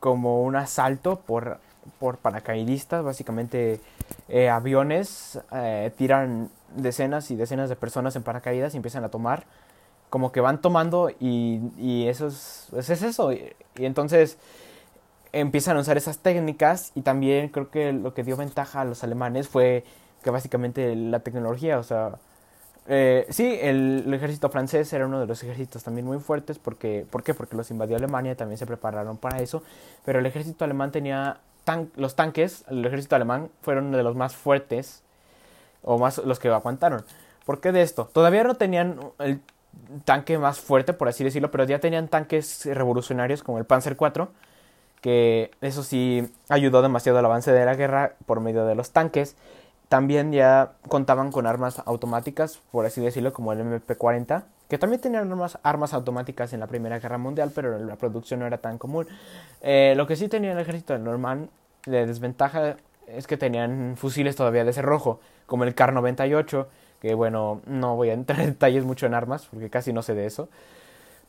como 0.00 0.42
un 0.42 0.56
asalto 0.56 1.20
por, 1.20 1.60
por 1.98 2.18
paracaidistas, 2.18 3.04
básicamente 3.04 3.80
eh, 4.28 4.48
aviones 4.48 5.40
eh, 5.52 5.92
tiran 5.96 6.50
decenas 6.76 7.30
y 7.30 7.36
decenas 7.36 7.68
de 7.68 7.76
personas 7.76 8.16
en 8.16 8.22
paracaídas 8.22 8.74
y 8.74 8.76
empiezan 8.76 9.04
a 9.04 9.08
tomar, 9.08 9.44
como 10.10 10.32
que 10.32 10.40
van 10.40 10.60
tomando 10.60 11.10
y, 11.10 11.60
y 11.76 12.08
eso 12.08 12.28
es, 12.28 12.68
pues 12.70 12.90
es 12.90 13.02
eso. 13.02 13.32
Y, 13.32 13.52
entonces 13.76 14.38
empiezan 15.32 15.76
a 15.76 15.80
usar 15.80 15.96
esas 15.96 16.18
técnicas 16.18 16.92
y 16.94 17.02
también 17.02 17.48
creo 17.48 17.70
que 17.70 17.92
lo 17.92 18.14
que 18.14 18.22
dio 18.22 18.36
ventaja 18.36 18.82
a 18.82 18.84
los 18.84 19.02
alemanes 19.02 19.48
fue 19.48 19.84
que 20.22 20.30
básicamente 20.30 20.94
la 20.94 21.20
tecnología, 21.20 21.78
o 21.78 21.82
sea, 21.82 22.18
eh, 22.86 23.26
sí, 23.30 23.58
el, 23.60 24.12
ejército 24.12 24.50
francés 24.50 24.92
era 24.92 25.06
uno 25.06 25.18
de 25.18 25.26
los 25.26 25.42
ejércitos 25.42 25.82
también 25.82 26.06
muy 26.06 26.18
fuertes, 26.18 26.58
porque, 26.58 27.06
¿por 27.10 27.22
qué? 27.22 27.32
Porque 27.32 27.56
los 27.56 27.70
invadió 27.70 27.96
Alemania, 27.96 28.36
también 28.36 28.58
se 28.58 28.66
prepararon 28.66 29.16
para 29.16 29.38
eso, 29.40 29.62
pero 30.04 30.18
el 30.18 30.26
ejército 30.26 30.64
alemán 30.64 30.90
tenía, 30.90 31.38
los 31.96 32.14
tanques, 32.14 32.64
el 32.68 32.84
ejército 32.84 33.16
alemán 33.16 33.50
fueron 33.62 33.92
de 33.92 34.02
los 34.02 34.16
más 34.16 34.34
fuertes, 34.34 35.02
o 35.82 35.98
más 35.98 36.18
los 36.18 36.38
que 36.38 36.48
aguantaron. 36.48 37.04
¿Por 37.44 37.60
qué 37.60 37.72
de 37.72 37.82
esto? 37.82 38.08
Todavía 38.12 38.42
no 38.44 38.54
tenían 38.54 38.98
el 39.18 39.40
tanque 40.04 40.38
más 40.38 40.60
fuerte, 40.60 40.92
por 40.92 41.08
así 41.08 41.24
decirlo, 41.24 41.50
pero 41.50 41.64
ya 41.64 41.78
tenían 41.78 42.08
tanques 42.08 42.64
revolucionarios 42.64 43.42
como 43.42 43.58
el 43.58 43.64
Panzer 43.64 43.96
IV, 44.00 44.28
que 45.00 45.50
eso 45.60 45.82
sí 45.82 46.32
ayudó 46.48 46.80
demasiado 46.80 47.18
al 47.18 47.24
avance 47.26 47.52
de 47.52 47.64
la 47.64 47.74
guerra 47.74 48.14
por 48.26 48.40
medio 48.40 48.64
de 48.64 48.74
los 48.74 48.90
tanques. 48.92 49.36
También 49.88 50.32
ya 50.32 50.72
contaban 50.88 51.30
con 51.30 51.46
armas 51.46 51.82
automáticas, 51.84 52.60
por 52.72 52.86
así 52.86 53.02
decirlo, 53.02 53.34
como 53.34 53.52
el 53.52 53.60
MP40, 53.60 54.44
que 54.68 54.78
también 54.78 55.00
tenían 55.00 55.30
armas, 55.62 55.94
automáticas 55.94 56.52
en 56.52 56.60
la 56.60 56.66
Primera 56.66 56.98
Guerra 56.98 57.18
Mundial, 57.18 57.52
pero 57.54 57.78
la 57.78 57.96
producción 57.96 58.40
no 58.40 58.46
era 58.46 58.58
tan 58.58 58.78
común. 58.78 59.06
Eh, 59.60 59.94
lo 59.96 60.06
que 60.06 60.16
sí 60.16 60.28
tenía 60.28 60.52
el 60.52 60.58
ejército 60.58 60.92
de 60.94 60.98
Norman 60.98 61.50
de 61.86 62.06
desventaja 62.06 62.76
es 63.06 63.26
que 63.26 63.36
tenían 63.36 63.96
fusiles 63.96 64.36
todavía 64.36 64.64
de 64.64 64.72
cerrojo, 64.72 65.20
como 65.46 65.64
el 65.64 65.74
Kar 65.74 65.92
98, 65.92 66.68
que 67.00 67.14
bueno, 67.14 67.60
no 67.66 67.96
voy 67.96 68.08
a 68.08 68.14
entrar 68.14 68.40
en 68.40 68.46
detalles 68.46 68.84
mucho 68.84 69.06
en 69.06 69.14
armas, 69.14 69.46
porque 69.50 69.68
casi 69.68 69.92
no 69.92 70.02
sé 70.02 70.14
de 70.14 70.26
eso. 70.26 70.48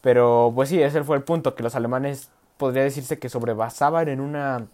Pero 0.02 0.52
pues 0.56 0.70
sí, 0.70 0.82
ese 0.82 1.04
fue 1.04 1.18
el 1.18 1.24
punto, 1.24 1.56
que 1.56 1.64
los 1.64 1.76
alemanes 1.76 2.30
podría 2.58 2.84
decirse 2.84 3.20
que 3.20 3.28
sobrebasaban 3.28 4.08
en 4.08 4.22
una 4.22 4.68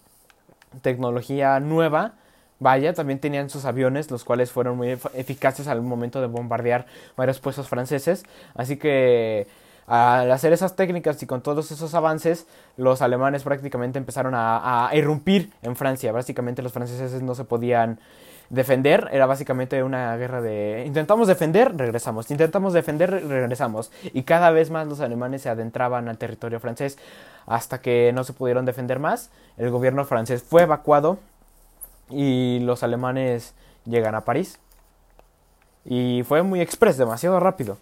tecnología 0.82 1.60
nueva 1.60 2.13
Vaya, 2.62 2.94
también 2.94 3.18
tenían 3.18 3.50
sus 3.50 3.65
aviones, 3.65 4.12
los 4.12 4.24
cuales 4.24 4.51
fueron 4.51 4.77
muy 4.77 4.91
eficaces 5.15 5.68
al 5.68 5.82
momento 5.82 6.22
de 6.22 6.27
bombardear 6.27 6.86
varios 7.18 7.39
puestos 7.39 7.68
franceses. 7.68 8.24
Así 8.53 8.77
que 8.77 9.48
al 9.88 10.32
hacer 10.32 10.53
esas 10.53 10.75
técnicas 10.75 11.24
y 11.24 11.25
con 11.25 11.41
todos 11.41 11.72
esos 11.72 11.96
avances, 11.96 12.46
los 12.77 13.01
alemanes 13.01 13.41
prácticamente 13.41 13.98
empezaron 13.98 14.34
a, 14.36 14.91
irrumpir 14.94 15.50
en 15.63 15.75
Francia. 15.75 16.12
Básicamente 16.12 16.62
los 16.62 16.72
franceses 16.72 17.24
no 17.24 17.34
se 17.34 17.46
podían 17.46 18.00
defender, 18.51 19.10
era 19.12 19.25
básicamente 19.25 19.82
una 19.82 20.15
guerra 20.18 20.39
de 20.39 20.84
intentamos 20.86 21.27
defender, 21.27 21.75
regresamos, 21.75 22.30
intentamos 22.30 22.74
defender, 22.74 23.10
regresamos. 23.27 23.91
Y 24.13 24.22
cada 24.22 24.51
vez 24.51 24.70
más 24.70 24.86
los 24.86 25.00
alemanes 25.00 25.41
se 25.41 25.50
adentraban 25.50 26.08
al 26.10 26.20
territorio 26.20 26.60
francés 26.60 27.00
hasta 27.48 27.82
que 27.82 28.12
no 28.13 28.24
se 28.24 28.34
pudieron 28.34 28.65
defender 28.65 29.00
más. 29.00 29.32
El 29.58 29.72
gobierno 29.72 30.06
francés 30.06 30.44
fue 30.44 30.62
evacuado 30.62 31.18
y 32.12 32.60
los 32.60 32.84
alemanes 32.84 33.53
llegan 33.86 34.15
a 34.15 34.22
París. 34.22 34.60
Y 35.86 36.24
fue 36.27 36.44
muy 36.44 36.62
express, 36.62 36.98
demasiado 36.98 37.39
rápido. 37.39 37.77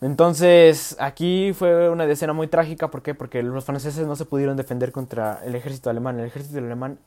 Entonces, 0.00 0.96
aquí 0.98 1.52
fue 1.52 1.90
una 1.90 2.04
escena 2.04 2.32
muy 2.32 2.46
trágica. 2.46 2.88
¿Por 2.88 3.02
qué? 3.02 3.14
Porque 3.14 3.42
los 3.42 3.64
franceses 3.64 4.06
no 4.06 4.16
se 4.16 4.24
pudieron 4.24 4.56
defender 4.56 4.92
contra 4.92 5.40
el 5.44 5.54
ejército 5.54 5.90
alemán. 5.90 6.18
El 6.18 6.26
ejército 6.26 6.58
alemán 6.58 6.98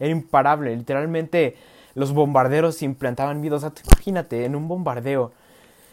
era 0.00 0.10
imparable. 0.10 0.74
Literalmente, 0.74 1.56
los 1.94 2.12
bombarderos 2.12 2.82
implantaban 2.82 3.40
vidas. 3.40 3.64
imagínate, 3.86 4.44
en 4.44 4.56
un 4.56 4.66
bombardeo. 4.66 5.32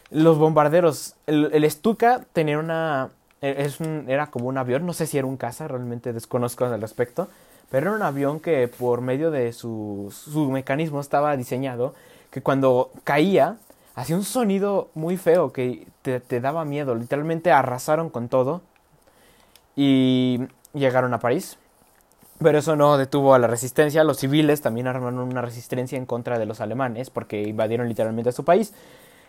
Los 0.10 0.40
bombarderos, 0.40 1.16
el, 1.28 1.52
el 1.54 1.70
Stuka 1.70 2.26
tenía 2.34 2.58
una. 2.58 3.12
Es 3.40 3.80
era 4.08 4.32
como 4.32 4.48
un 4.48 4.58
avión, 4.58 4.84
no 4.88 4.94
sé 4.94 5.06
si 5.06 5.20
era 5.20 5.28
un 5.28 5.38
caza, 5.38 5.68
realmente 5.68 6.12
desconozco 6.12 6.66
al 6.66 6.82
respecto 6.82 7.30
pero 7.70 7.88
era 7.88 7.96
un 7.96 8.04
avión 8.04 8.40
que 8.40 8.68
por 8.68 9.02
medio 9.02 9.32
de 9.32 9.52
su, 9.54 10.14
su 10.16 10.50
mecanismo 10.52 11.02
estaba 11.02 11.36
diseñado 11.36 11.94
que 12.32 12.42
cuando 12.42 12.92
caía 13.04 13.58
hacía 13.96 14.16
un 14.16 14.24
sonido 14.24 14.90
muy 14.94 15.18
feo 15.18 15.52
que 15.52 15.88
te, 16.02 16.20
te, 16.20 16.40
daba 16.40 16.66
miedo. 16.66 16.96
Literalmente 16.96 17.52
arrasaron 17.52 18.10
con 18.10 18.30
todo 18.30 18.62
y 19.76 20.40
llegaron 20.74 21.14
a 21.14 21.20
París. 21.20 21.58
Pero 22.40 22.60
eso 22.60 22.76
no 22.76 22.98
detuvo 22.98 23.34
a 23.34 23.40
la 23.40 23.48
resistencia. 23.48 24.04
Los 24.04 24.20
civiles 24.20 24.62
también 24.62 24.88
armaron 24.88 25.18
una 25.18 25.42
resistencia 25.42 25.98
en 25.98 26.06
contra 26.06 26.38
de 26.38 26.46
los 26.46 26.62
alemanes 26.62 27.10
porque 27.10 27.42
invadieron 27.42 27.90
literalmente 27.90 28.30
a 28.30 28.34
su 28.34 28.46
país. 28.46 28.74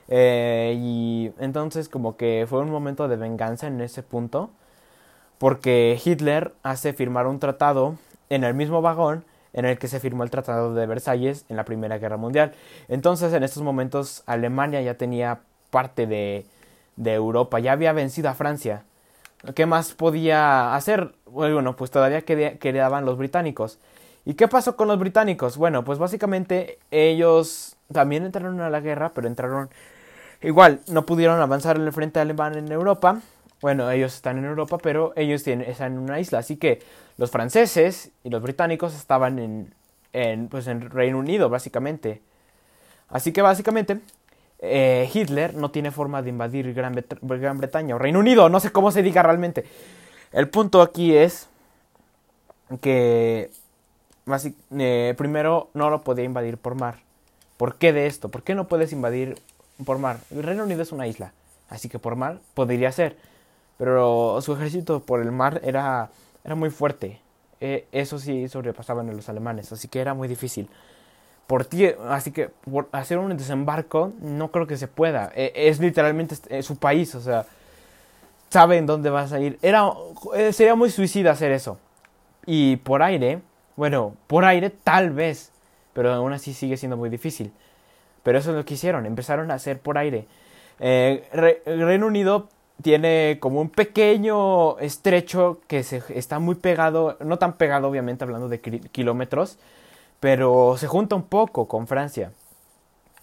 Eh, 0.09 0.75
y 0.79 1.33
entonces 1.39 1.89
como 1.89 2.17
que 2.17 2.47
fue 2.49 2.61
un 2.61 2.71
momento 2.71 3.09
de 3.09 3.17
venganza 3.17 3.67
en 3.67 3.81
ese 3.81 4.03
punto. 4.03 4.51
Porque 5.39 5.99
Hitler 6.05 6.53
hace 6.63 6.93
firmar 6.93 7.27
un 7.27 7.39
tratado 7.39 7.97
en 8.31 8.45
el 8.45 8.55
mismo 8.55 8.83
vagón 8.83 9.25
en 9.53 9.65
el 9.65 9.79
que 9.79 9.89
se 9.89 10.01
firmó 10.01 10.25
el 10.25 10.31
Tratado 10.31 10.75
de 10.75 10.87
Versalles 10.87 11.45
en 11.49 11.57
la 11.57 11.65
Primera 11.65 11.99
Guerra 11.99 12.17
Mundial. 12.17 12.53
Entonces 12.89 13.33
en 13.33 13.43
estos 13.43 13.63
momentos 13.63 14.23
Alemania 14.27 14.81
ya 14.83 14.95
tenía 14.95 15.41
parte 15.71 16.07
de, 16.07 16.47
de 16.97 17.15
Europa, 17.15 17.59
ya 17.59 17.73
había 17.73 17.93
vencido 17.93 18.29
a 18.29 18.35
Francia. 18.35 18.85
¿Qué 19.55 19.67
más 19.67 19.93
podía 19.95 20.75
hacer? 20.75 21.15
Bueno, 21.27 21.77
pues 21.77 21.91
todavía 21.91 22.23
quedaban 22.23 23.05
los 23.05 23.17
británicos. 23.19 23.79
¿Y 24.25 24.35
qué 24.35 24.49
pasó 24.49 24.77
con 24.77 24.89
los 24.89 24.99
británicos? 24.99 25.57
Bueno, 25.57 25.85
pues 25.85 25.99
básicamente 25.99 26.79
ellos 26.91 27.77
también 27.93 28.25
entraron 28.27 28.61
a 28.61 28.69
la 28.69 28.81
guerra, 28.81 29.13
pero 29.15 29.29
entraron 29.29 29.71
igual, 30.43 30.81
no 30.89 31.07
pudieron 31.07 31.41
avanzar 31.41 31.77
en 31.77 31.83
el 31.87 31.93
frente 31.93 32.21
alemán 32.21 32.57
en 32.57 32.71
Europa. 32.71 33.21
Bueno, 33.61 33.91
ellos 33.91 34.15
están 34.15 34.39
en 34.39 34.45
Europa, 34.45 34.79
pero 34.79 35.13
ellos 35.17 35.43
tienen, 35.43 35.69
están 35.69 35.93
en 35.93 35.99
una 35.99 36.21
isla. 36.21 36.39
Así 36.39 36.57
que 36.57 36.81
los 37.17 37.31
franceses 37.31 38.11
y 38.23 38.31
los 38.31 38.43
británicos 38.43 38.95
estaban 38.95 39.39
en, 39.39 39.75
en, 40.13 40.49
pues 40.49 40.67
en 40.67 40.91
Reino 40.91 41.19
Unido, 41.19 41.49
básicamente. 41.49 42.23
Así 43.09 43.33
que 43.33 43.43
básicamente 43.43 44.01
eh, 44.61 45.09
Hitler 45.13 45.55
no 45.55 45.71
tiene 45.71 45.91
forma 45.91 46.23
de 46.23 46.31
invadir 46.31 46.75
Gran, 46.75 46.95
Bretaña 47.59 47.95
o 47.95 47.99
Reino 47.99 48.19
Unido, 48.19 48.49
no 48.49 48.61
sé 48.61 48.71
cómo 48.71 48.91
se 48.91 49.03
diga 49.03 49.23
realmente. 49.23 49.65
El 50.33 50.49
punto 50.49 50.83
aquí 50.83 51.17
es 51.17 51.49
que 52.81 53.51
eh, 54.79 55.15
primero 55.17 55.71
no 55.75 55.91
lo 55.91 56.03
podía 56.03 56.25
invadir 56.25 56.59
por 56.59 56.75
mar. 56.75 56.97
¿Por 57.57 57.77
qué 57.77 57.93
de 57.93 58.07
esto? 58.07 58.29
¿Por 58.29 58.43
qué 58.43 58.55
no 58.55 58.69
puedes 58.69 58.93
invadir 58.93 59.41
por 59.85 59.99
mar? 59.99 60.19
El 60.31 60.43
Reino 60.43 60.65
Unido 60.65 60.83
es 60.83 60.93
una 60.93 61.07
isla, 61.07 61.33
así 61.71 61.89
que 61.89 61.99
por 61.99 62.17
mar 62.17 62.41
podría 62.55 62.93
ser. 62.93 63.17
Pero 63.79 64.41
su 64.43 64.53
ejército 64.53 65.01
por 65.01 65.23
el 65.23 65.33
mar 65.33 65.63
era, 65.65 66.11
era 66.45 66.55
muy 66.55 66.69
fuerte. 66.69 67.21
Eh, 67.61 67.87
eso 67.91 68.19
sí 68.19 68.49
sobrepasaban 68.49 69.09
a 69.09 69.13
los 69.13 69.29
alemanes, 69.31 69.73
así 69.73 69.89
que 69.89 70.01
era 70.01 70.13
muy 70.15 70.29
difícil 70.29 70.69
por 71.49 71.67
así 72.11 72.31
que 72.31 72.51
hacer 72.93 73.17
un 73.17 73.35
desembarco 73.35 74.13
no 74.21 74.51
creo 74.51 74.67
que 74.67 74.77
se 74.77 74.87
pueda. 74.87 75.33
E, 75.35 75.51
es 75.55 75.81
literalmente 75.81 76.37
eh, 76.51 76.63
su 76.63 76.77
país, 76.77 77.15
o 77.15 77.23
sea, 77.23 77.47
saben 78.51 78.85
dónde 78.85 79.09
vas 79.09 79.33
a 79.33 79.41
ir. 79.41 79.59
Era, 79.63 79.91
eh, 80.37 80.53
sería 80.53 80.75
muy 80.75 80.91
suicida 80.91 81.31
hacer 81.31 81.51
eso. 81.51 81.79
Y 82.45 82.77
por 82.77 83.03
aire, 83.03 83.41
bueno, 83.77 84.15
por 84.27 84.45
aire 84.45 84.69
tal 84.69 85.11
vez, 85.11 85.51
pero 85.95 86.13
aún 86.13 86.35
así 86.35 86.53
sigue 86.53 86.77
siendo 86.77 86.99
muy 86.99 87.09
difícil. 87.09 87.51
Pero 88.23 88.39
eso 88.39 88.51
es 88.51 88.57
lo 88.57 88.67
que 88.67 88.75
hicieron, 88.75 89.07
empezaron 89.07 89.51
a 89.51 89.55
hacer 89.55 89.81
por 89.81 89.97
aire. 89.97 90.27
Reino 90.79 92.07
Unido 92.07 92.51
tiene 92.83 93.39
como 93.41 93.61
un 93.61 93.71
pequeño 93.71 94.79
estrecho 94.79 95.61
que 95.67 95.83
se, 95.83 96.03
está 96.11 96.39
muy 96.39 96.55
pegado, 96.55 97.17
no 97.21 97.39
tan 97.39 97.55
pegado 97.55 97.89
obviamente 97.89 98.25
hablando 98.25 98.49
de 98.49 98.61
kilómetros, 98.61 99.59
pero 100.21 100.77
se 100.79 100.87
junta 100.87 101.17
un 101.17 101.25
poco 101.25 101.67
con 101.67 101.87
Francia. 101.87 102.33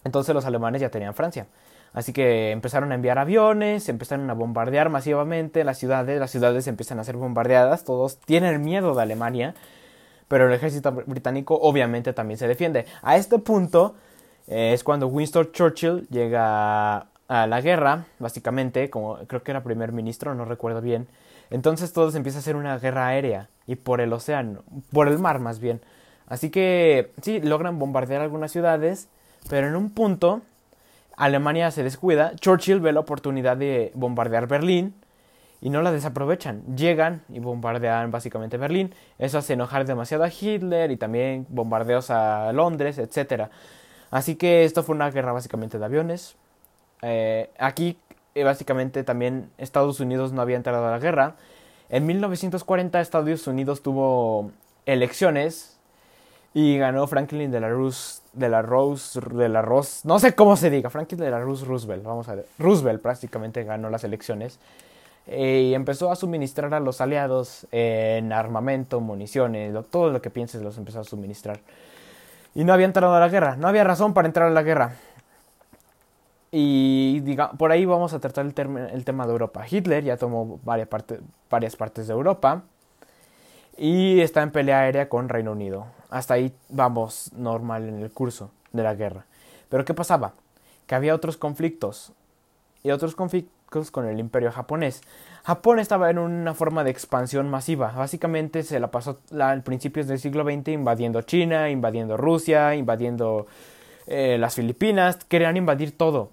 Entonces 0.04 0.36
los 0.36 0.46
alemanes 0.46 0.82
ya 0.82 0.90
tenían 0.90 1.14
Francia. 1.14 1.48
Así 1.94 2.12
que 2.12 2.52
empezaron 2.52 2.92
a 2.92 2.96
enviar 2.96 3.18
aviones, 3.18 3.88
empezaron 3.88 4.30
a 4.30 4.34
bombardear 4.34 4.90
masivamente 4.90 5.64
las 5.64 5.78
ciudades, 5.78 6.20
las 6.20 6.30
ciudades 6.30 6.68
empiezan 6.68 7.00
a 7.00 7.06
ser 7.06 7.16
bombardeadas, 7.16 7.86
todos 7.86 8.18
tienen 8.18 8.62
miedo 8.62 8.94
de 8.94 9.02
Alemania, 9.02 9.56
pero 10.28 10.48
el 10.48 10.54
ejército 10.54 10.92
británico 10.92 11.58
obviamente 11.62 12.12
también 12.12 12.38
se 12.38 12.50
defiende. 12.50 12.86
A 13.02 13.16
este 13.16 13.40
punto 13.40 13.96
eh, 14.48 14.74
es 14.74 14.84
cuando 14.84 15.08
Winston 15.08 15.54
Churchill 15.54 16.06
llega 16.10 17.08
a 17.28 17.48
la 17.48 17.62
guerra, 17.62 18.06
básicamente, 18.20 18.90
como 18.90 19.18
creo 19.28 19.44
que 19.44 19.52
era 19.52 19.64
primer 19.64 19.92
ministro, 19.92 20.36
no 20.36 20.46
recuerdo 20.46 20.82
bien. 20.82 21.08
Entonces 21.50 21.94
todo 21.94 22.12
se 22.12 22.18
empieza 22.18 22.40
a 22.40 22.42
hacer 22.42 22.56
una 22.56 22.78
guerra 22.78 23.08
aérea 23.08 23.50
y 23.68 23.76
por 23.76 24.02
el 24.02 24.14
océano, 24.14 24.64
por 24.92 25.08
el 25.08 25.20
mar 25.20 25.40
más 25.40 25.60
bien. 25.60 25.82
Así 26.28 26.50
que 26.50 27.12
sí, 27.22 27.40
logran 27.42 27.78
bombardear 27.78 28.22
algunas 28.22 28.52
ciudades, 28.52 29.10
pero 29.50 29.68
en 29.68 29.76
un 29.76 29.92
punto 29.92 30.42
Alemania 31.16 31.72
se 31.72 31.84
descuida, 31.84 32.36
Churchill 32.36 32.80
ve 32.80 32.92
la 32.92 33.00
oportunidad 33.00 33.58
de 33.58 33.92
bombardear 33.94 34.48
Berlín 34.48 34.96
y 35.62 35.70
no 35.70 35.82
la 35.82 35.92
desaprovechan. 35.92 36.76
Llegan 36.76 37.22
y 37.30 37.40
bombardean 37.40 38.12
básicamente 38.12 38.58
Berlín. 38.58 38.94
Eso 39.18 39.38
hace 39.38 39.54
enojar 39.54 39.86
demasiado 39.86 40.24
a 40.24 40.30
Hitler 40.30 40.92
y 40.92 40.98
también 40.98 41.46
bombardeos 41.50 42.10
a 42.10 42.52
Londres, 42.54 42.98
etc. 42.98 43.50
Así 44.12 44.36
que 44.36 44.66
esto 44.66 44.84
fue 44.84 44.96
una 44.96 45.10
guerra 45.10 45.32
básicamente 45.32 45.80
de 45.80 45.86
aviones. 45.86 46.36
Eh, 47.02 47.50
aquí 47.60 47.98
eh, 48.36 48.44
básicamente 48.44 49.04
también 49.04 49.50
Estados 49.58 50.00
Unidos 50.00 50.32
no 50.32 50.42
había 50.42 50.58
entrado 50.58 50.88
a 50.88 50.92
la 50.92 51.00
guerra. 51.00 51.36
En 51.90 52.06
1940 52.06 53.00
Estados 53.00 53.48
Unidos 53.48 53.82
tuvo 53.82 54.52
elecciones 54.86 55.76
y 56.54 56.78
ganó 56.78 57.06
Franklin 57.06 57.52
de 57.52 57.60
la 57.60 57.70
Rose, 57.70 58.22
de 58.34 58.50
la 58.50 58.62
Rose, 58.62 59.20
de 59.20 59.50
la 59.50 59.62
Rose, 59.62 60.08
no 60.08 60.20
sé 60.20 60.36
cómo 60.36 60.56
se 60.56 60.70
diga, 60.70 60.90
Franklin 60.90 61.20
de 61.20 61.30
la 61.30 61.42
Rose 61.42 61.66
Roosevelt, 61.66 62.04
vamos 62.04 62.30
a 62.30 62.36
ver. 62.36 62.46
Roosevelt 62.58 63.02
prácticamente 63.02 63.64
ganó 63.66 63.90
las 63.90 64.06
elecciones 64.06 64.58
eh, 65.28 65.68
y 65.70 65.74
empezó 65.74 66.12
a 66.12 66.16
suministrar 66.16 66.74
a 66.74 66.80
los 66.80 67.02
aliados 67.02 67.68
en 67.74 68.32
armamento, 68.32 69.02
municiones, 69.02 69.74
todo 69.92 70.12
lo 70.12 70.22
que 70.22 70.30
pienses 70.30 70.62
los 70.62 70.78
empezó 70.78 71.02
a 71.02 71.04
suministrar. 71.04 71.60
Y 72.54 72.64
no 72.64 72.72
había 72.72 72.86
entrado 72.86 73.14
a 73.14 73.20
la 73.20 73.28
guerra, 73.28 73.58
no 73.58 73.68
había 73.68 73.84
razón 73.84 74.14
para 74.14 74.28
entrar 74.28 74.48
a 74.48 74.52
la 74.52 74.64
guerra. 74.64 74.96
Y 76.58 77.20
diga, 77.20 77.52
por 77.52 77.74
ahí 77.74 77.84
vamos 77.84 78.14
a 78.14 78.20
tratar 78.20 78.46
el, 78.46 78.78
el 78.78 79.04
tema 79.04 79.26
de 79.26 79.34
Europa. 79.34 79.66
Hitler 79.70 80.06
ya 80.06 80.16
tomó 80.16 80.58
varias, 80.64 80.88
varias 81.50 81.76
partes 81.76 82.08
de 82.08 82.14
Europa 82.14 82.64
y 83.78 84.22
está 84.22 84.42
en 84.42 84.52
pelea 84.52 84.80
aérea 84.80 85.10
con 85.10 85.28
Reino 85.28 85.52
Unido. 85.52 85.88
Hasta 86.10 86.36
ahí 86.36 86.54
vamos 86.70 87.34
normal 87.34 87.90
en 87.90 88.02
el 88.02 88.10
curso 88.10 88.52
de 88.72 88.84
la 88.84 88.96
guerra. 88.96 89.26
Pero 89.68 89.84
¿qué 89.84 89.94
pasaba? 89.94 90.32
Que 90.88 90.96
había 90.96 91.14
otros 91.14 91.36
conflictos 91.36 92.14
y 92.84 92.92
otros 92.92 93.16
conflictos 93.16 93.92
con 93.92 94.06
el 94.08 94.18
imperio 94.18 94.50
japonés. 94.50 95.02
Japón 95.44 95.80
estaba 95.80 96.10
en 96.10 96.20
una 96.20 96.54
forma 96.54 96.86
de 96.86 96.92
expansión 96.92 97.50
masiva. 97.50 97.92
Básicamente 97.92 98.64
se 98.64 98.80
la 98.80 98.92
pasó 98.92 99.20
al 99.38 99.62
principios 99.62 100.08
del 100.08 100.20
siglo 100.20 100.46
XX 100.46 100.70
invadiendo 100.70 101.22
China, 101.22 101.70
invadiendo 101.70 102.16
Rusia, 102.16 102.76
invadiendo 102.76 103.46
eh, 104.08 104.38
las 104.40 104.56
Filipinas. 104.56 105.18
Querían 105.26 105.58
invadir 105.58 105.98
todo. 105.98 106.30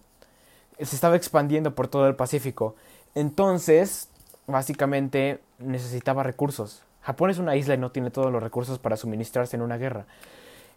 Se 0.84 0.94
estaba 0.96 1.16
expandiendo 1.16 1.74
por 1.74 1.88
todo 1.88 2.06
el 2.08 2.16
Pacífico. 2.16 2.74
Entonces, 3.14 4.08
básicamente 4.46 5.40
necesitaba 5.58 6.22
recursos. 6.22 6.82
Japón 7.02 7.30
es 7.30 7.38
una 7.38 7.56
isla 7.56 7.74
y 7.74 7.78
no 7.78 7.90
tiene 7.90 8.10
todos 8.10 8.32
los 8.32 8.42
recursos 8.42 8.78
para 8.78 8.96
suministrarse 8.96 9.56
en 9.56 9.62
una 9.62 9.76
guerra. 9.76 10.06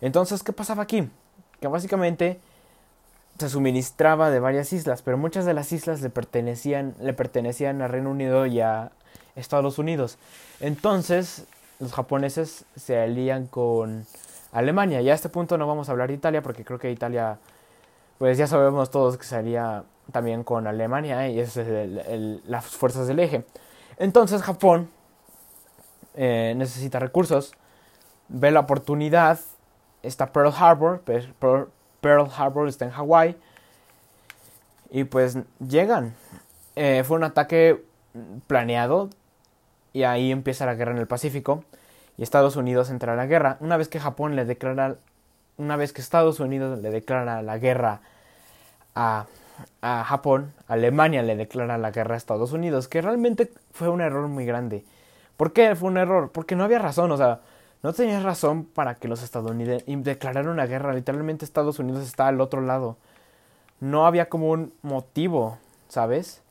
Entonces, 0.02 0.44
¿qué 0.44 0.54
pasaba 0.54 0.84
aquí? 0.84 1.10
Que 1.60 1.68
básicamente 1.68 2.40
se 3.38 3.50
suministraba 3.50 4.32
de 4.32 4.40
varias 4.40 4.74
islas, 4.74 5.02
pero 5.02 5.18
muchas 5.18 5.46
de 5.46 5.54
las 5.54 5.72
islas 5.72 6.02
le 6.02 6.10
pertenecían, 6.10 6.96
le 7.00 7.14
pertenecían 7.14 7.82
a 7.82 7.88
Reino 7.88 8.10
Unido 8.10 8.46
y 8.46 8.62
a 8.62 8.92
Estados 9.36 9.78
Unidos. 9.78 10.18
Entonces, 10.60 11.46
los 11.80 11.94
japoneses 11.94 12.66
se 12.76 13.00
alían 13.00 13.48
con 13.48 14.06
Alemania. 14.52 15.02
Y 15.02 15.10
a 15.10 15.14
este 15.14 15.30
punto 15.30 15.58
no 15.58 15.68
vamos 15.68 15.90
a 15.90 15.92
hablar 15.92 16.10
de 16.10 16.16
Italia, 16.16 16.42
porque 16.42 16.64
creo 16.64 16.80
que 16.80 16.90
Italia, 16.92 17.38
pues 18.18 18.38
ya 18.38 18.48
sabemos 18.48 18.90
todos 18.90 19.18
que 19.18 19.26
se 19.26 19.36
alía 19.36 19.84
también 20.12 20.44
con 20.44 20.68
Alemania 20.68 21.28
y 21.30 21.40
esas 21.40 21.68
es 21.68 22.42
las 22.46 22.66
fuerzas 22.66 23.08
del 23.08 23.20
eje. 23.20 23.46
Entonces 23.98 24.42
Japón 24.42 24.90
eh, 26.16 26.54
necesita 26.56 27.00
recursos, 27.00 27.54
ve 28.28 28.52
la 28.52 28.62
oportunidad, 28.62 29.40
está 30.04 30.32
Pearl 30.32 30.54
Harbor, 30.58 31.02
Pearl, 31.02 32.30
Harbor 32.38 32.68
está 32.68 32.86
en 32.86 32.92
Hawái, 32.92 33.36
y 34.92 35.04
pues 35.06 35.38
llegan. 35.60 36.14
Eh, 36.76 37.04
fue 37.06 37.18
un 37.18 37.24
ataque 37.24 37.84
planeado 38.48 39.10
y 39.94 40.04
ahí 40.04 40.32
empieza 40.32 40.66
la 40.66 40.76
guerra 40.76 40.92
en 40.92 40.98
el 40.98 41.08
Pacífico 41.08 41.64
y 42.18 42.24
Estados 42.24 42.56
Unidos 42.56 42.90
entra 42.90 43.14
a 43.14 43.16
la 43.16 43.26
guerra. 43.26 43.58
Una 43.60 43.78
vez 43.78 43.88
que 43.88 44.00
Japón 44.00 44.36
le 44.36 44.46
declara, 44.46 44.96
una 45.58 45.76
vez 45.78 45.94
que 45.94 46.02
Estados 46.02 46.40
Unidos 46.40 46.80
le 46.80 46.92
declara 46.92 47.42
la 47.42 47.58
guerra 47.58 48.02
a, 48.94 49.26
a 49.82 50.04
Japón, 50.04 50.54
Alemania 50.68 51.24
le 51.24 51.36
declara 51.36 51.78
la 51.78 51.92
guerra 51.92 52.16
a 52.16 52.18
Estados 52.18 52.52
Unidos, 52.52 52.88
que 52.88 53.02
realmente 53.02 53.52
fue 53.72 53.90
un 53.90 54.02
error 54.02 54.28
muy 54.28 54.46
grande. 54.46 54.86
¿Por 55.38 55.54
qué 55.54 55.76
fue 55.76 55.90
un 55.90 55.98
error? 55.98 56.32
Porque 56.32 56.56
no 56.56 56.64
había 56.64 56.80
razón, 56.80 57.12
o 57.12 57.18
sea, 57.18 57.42
no 57.84 57.94
tenías 57.94 58.24
razón 58.24 58.66
para 58.66 58.96
que 58.96 59.08
los 59.08 59.22
estadounidenses 59.22 59.86
declararan 60.04 60.52
una 60.52 60.66
guerra. 60.66 60.94
Literalmente 60.94 61.46
Estados 61.46 61.78
Unidos 61.78 62.04
está 62.04 62.28
al 62.28 62.42
otro 62.42 62.62
lado. 62.62 62.98
No 63.80 64.08
había 64.08 64.28
como 64.30 64.50
un 64.50 64.74
motivo, 64.82 65.60
¿sabes? 65.88 66.42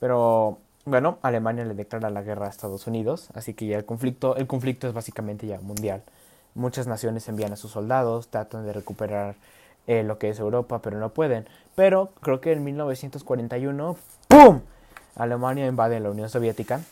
Pero 0.00 0.58
bueno, 0.84 1.18
Alemania 1.22 1.64
le 1.64 1.74
declara 1.74 2.08
la 2.08 2.22
guerra 2.22 2.46
a 2.46 2.48
Estados 2.48 2.86
Unidos, 2.86 3.28
así 3.34 3.52
que 3.52 3.66
ya 3.66 3.76
el 3.76 3.84
conflicto, 3.84 4.36
el 4.36 4.46
conflicto 4.46 4.88
es 4.88 4.94
básicamente 4.94 5.46
ya 5.46 5.60
mundial. 5.60 6.02
Muchas 6.54 6.86
naciones 6.86 7.28
envían 7.28 7.52
a 7.52 7.56
sus 7.56 7.72
soldados, 7.72 8.28
tratan 8.28 8.64
de 8.64 8.72
recuperar 8.72 9.34
eh, 9.88 10.02
lo 10.02 10.18
que 10.18 10.28
es 10.28 10.38
Europa, 10.38 10.80
pero 10.80 10.98
no 10.98 11.08
pueden. 11.08 11.48
Pero 11.74 12.12
creo 12.20 12.40
que 12.42 12.52
en 12.52 12.62
1941, 12.62 13.96
¡pum! 14.28 14.60
Alemania 15.16 15.66
invade 15.66 15.98
la 15.98 16.10
Unión 16.10 16.28
Soviética 16.28 16.82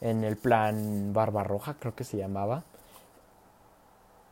en 0.00 0.24
el 0.24 0.38
plan 0.38 1.12
Barbarroja, 1.12 1.74
creo 1.78 1.94
que 1.94 2.02
se 2.02 2.16
llamaba, 2.16 2.64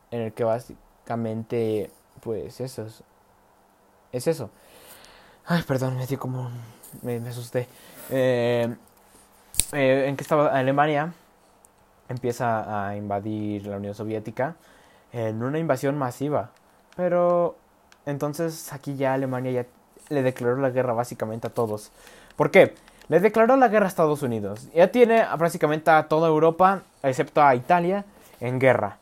en 0.09 0.21
el 0.21 0.33
que 0.33 0.43
básicamente, 0.43 1.91
pues 2.21 2.59
eso 2.59 2.87
es, 2.87 3.03
es 4.11 4.27
eso. 4.27 4.49
Ay, 5.45 5.61
perdón, 5.61 5.95
me 5.95 6.07
dio 6.07 6.17
como, 6.17 6.49
me, 7.03 7.17
asusté. 7.29 7.67
Eh, 8.09 8.75
eh, 9.71 10.05
en 10.07 10.17
que 10.17 10.23
estaba 10.23 10.47
Alemania 10.47 11.13
empieza 12.07 12.87
a 12.87 12.95
invadir 12.95 13.67
la 13.67 13.77
Unión 13.77 13.93
Soviética 13.93 14.55
en 15.13 15.43
una 15.43 15.59
invasión 15.59 15.95
masiva, 15.95 16.49
pero 16.95 17.55
entonces 18.09 18.71
aquí 18.73 18.95
ya 18.95 19.13
Alemania 19.13 19.51
ya 19.51 19.65
le 20.09 20.23
declaró 20.23 20.57
la 20.57 20.69
guerra 20.69 20.93
básicamente 20.93 21.47
a 21.47 21.49
todos. 21.51 21.91
¿Por 22.35 22.51
qué? 22.51 22.75
Le 23.07 23.19
declaró 23.19 23.55
la 23.55 23.69
guerra 23.69 23.85
a 23.85 23.89
Estados 23.89 24.21
Unidos. 24.21 24.67
Ya 24.73 24.91
tiene 24.91 25.25
básicamente 25.37 25.89
a 25.91 26.07
toda 26.07 26.27
Europa, 26.27 26.83
excepto 27.01 27.41
a 27.41 27.55
Italia, 27.55 28.05
en 28.39 28.59
guerra. 28.59 28.97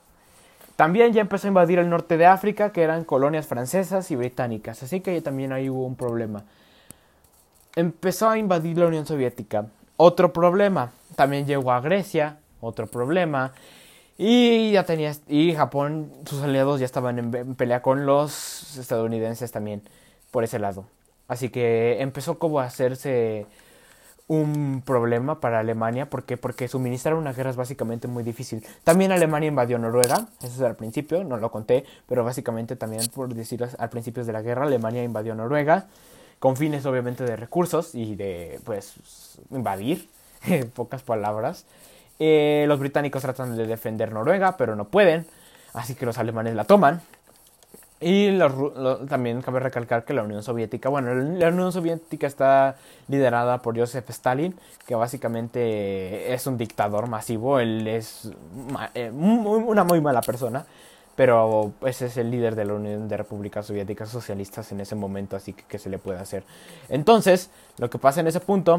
También 0.77 1.11
ya 1.11 1.21
empezó 1.21 1.47
a 1.47 1.49
invadir 1.49 1.79
el 1.79 1.89
norte 1.89 2.17
de 2.17 2.25
África, 2.25 2.71
que 2.71 2.83
eran 2.83 3.03
colonias 3.03 3.47
francesas 3.47 4.09
y 4.11 4.15
británicas. 4.15 4.83
Así 4.83 5.01
que 5.01 5.19
también 5.21 5.51
ahí 5.51 5.69
hubo 5.69 5.85
un 5.85 5.95
problema. 5.95 6.43
Empezó 7.75 8.29
a 8.29 8.37
invadir 8.37 8.77
la 8.77 8.85
Unión 8.87 9.05
Soviética. 9.05 9.65
Otro 9.97 10.31
problema. 10.31 10.91
También 11.15 11.45
llegó 11.45 11.71
a 11.71 11.81
Grecia. 11.81 12.37
Otro 12.61 12.87
problema. 12.87 13.53
Y 14.17 14.71
ya 14.71 14.83
tenía. 14.83 15.13
Y 15.27 15.53
Japón, 15.53 16.11
sus 16.25 16.41
aliados 16.41 16.79
ya 16.79 16.85
estaban 16.85 17.19
en 17.19 17.55
pelea 17.55 17.81
con 17.81 18.05
los 18.05 18.77
estadounidenses 18.77 19.51
también. 19.51 19.83
Por 20.31 20.43
ese 20.43 20.59
lado. 20.59 20.85
Así 21.27 21.49
que 21.49 22.01
empezó 22.01 22.39
como 22.39 22.59
a 22.59 22.65
hacerse 22.65 23.45
un 24.27 24.81
problema 24.85 25.39
para 25.39 25.59
Alemania. 25.59 26.09
¿Por 26.09 26.23
qué? 26.25 26.37
Porque 26.37 26.67
suministrar 26.67 27.15
una 27.15 27.33
guerra 27.33 27.49
es 27.49 27.55
básicamente 27.55 28.07
muy 28.07 28.23
difícil. 28.23 28.65
También 28.83 29.11
Alemania 29.11 29.47
invadió 29.47 29.77
Noruega, 29.79 30.27
eso 30.39 30.53
es 30.53 30.61
al 30.61 30.75
principio, 30.75 31.23
no 31.23 31.37
lo 31.37 31.49
conté, 31.51 31.85
pero 32.07 32.23
básicamente 32.23 32.75
también 32.75 33.03
por 33.13 33.33
decirlo 33.33 33.67
al 33.77 33.89
principio 33.89 34.25
de 34.25 34.33
la 34.33 34.41
guerra, 34.41 34.65
Alemania 34.65 35.03
invadió 35.03 35.33
Noruega, 35.33 35.87
con 36.39 36.57
fines 36.57 36.85
obviamente 36.85 37.23
de 37.23 37.35
recursos 37.35 37.95
y 37.95 38.15
de, 38.15 38.59
pues, 38.63 39.39
invadir, 39.49 40.09
en 40.45 40.69
pocas 40.69 41.03
palabras. 41.03 41.65
Eh, 42.19 42.65
los 42.67 42.79
británicos 42.79 43.21
tratan 43.21 43.55
de 43.55 43.67
defender 43.67 44.11
Noruega, 44.11 44.57
pero 44.57 44.75
no 44.75 44.85
pueden, 44.85 45.25
así 45.73 45.95
que 45.95 46.05
los 46.05 46.17
alemanes 46.17 46.55
la 46.55 46.63
toman. 46.63 47.01
Y 47.99 48.37
también 49.09 49.41
cabe 49.41 49.59
recalcar 49.59 50.05
que 50.05 50.13
la 50.13 50.21
Unión 50.21 50.43
Soviética, 50.43 50.87
bueno, 50.87 51.15
la 51.15 51.47
Unión 51.47 51.71
Soviética 51.71 52.27
está 52.27 52.75
liderada 53.07 53.63
por 53.63 53.75
Joseph 53.75 54.07
Stalin, 54.11 54.55
que 54.85 54.93
básicamente 54.93 56.31
es 56.31 56.45
un 56.45 56.59
dictador 56.59 57.07
masivo, 57.07 57.59
él 57.59 57.87
es 57.87 58.31
eh, 58.93 59.09
una 59.09 59.83
muy 59.83 59.99
mala 59.99 60.21
persona, 60.21 60.63
pero 61.15 61.71
ese 61.83 62.05
es 62.05 62.17
el 62.17 62.29
líder 62.29 62.53
de 62.53 62.65
la 62.65 62.73
Unión 62.75 63.07
de 63.07 63.17
Repúblicas 63.17 63.65
Soviéticas 63.65 64.09
Socialistas 64.09 64.71
en 64.71 64.81
ese 64.81 64.93
momento, 64.93 65.35
así 65.35 65.53
que 65.53 65.63
¿qué 65.67 65.79
se 65.79 65.89
le 65.89 65.97
puede 65.97 66.19
hacer? 66.19 66.43
Entonces, 66.89 67.49
lo 67.79 67.89
que 67.89 67.97
pasa 67.97 68.19
en 68.19 68.27
ese 68.27 68.39
punto 68.39 68.77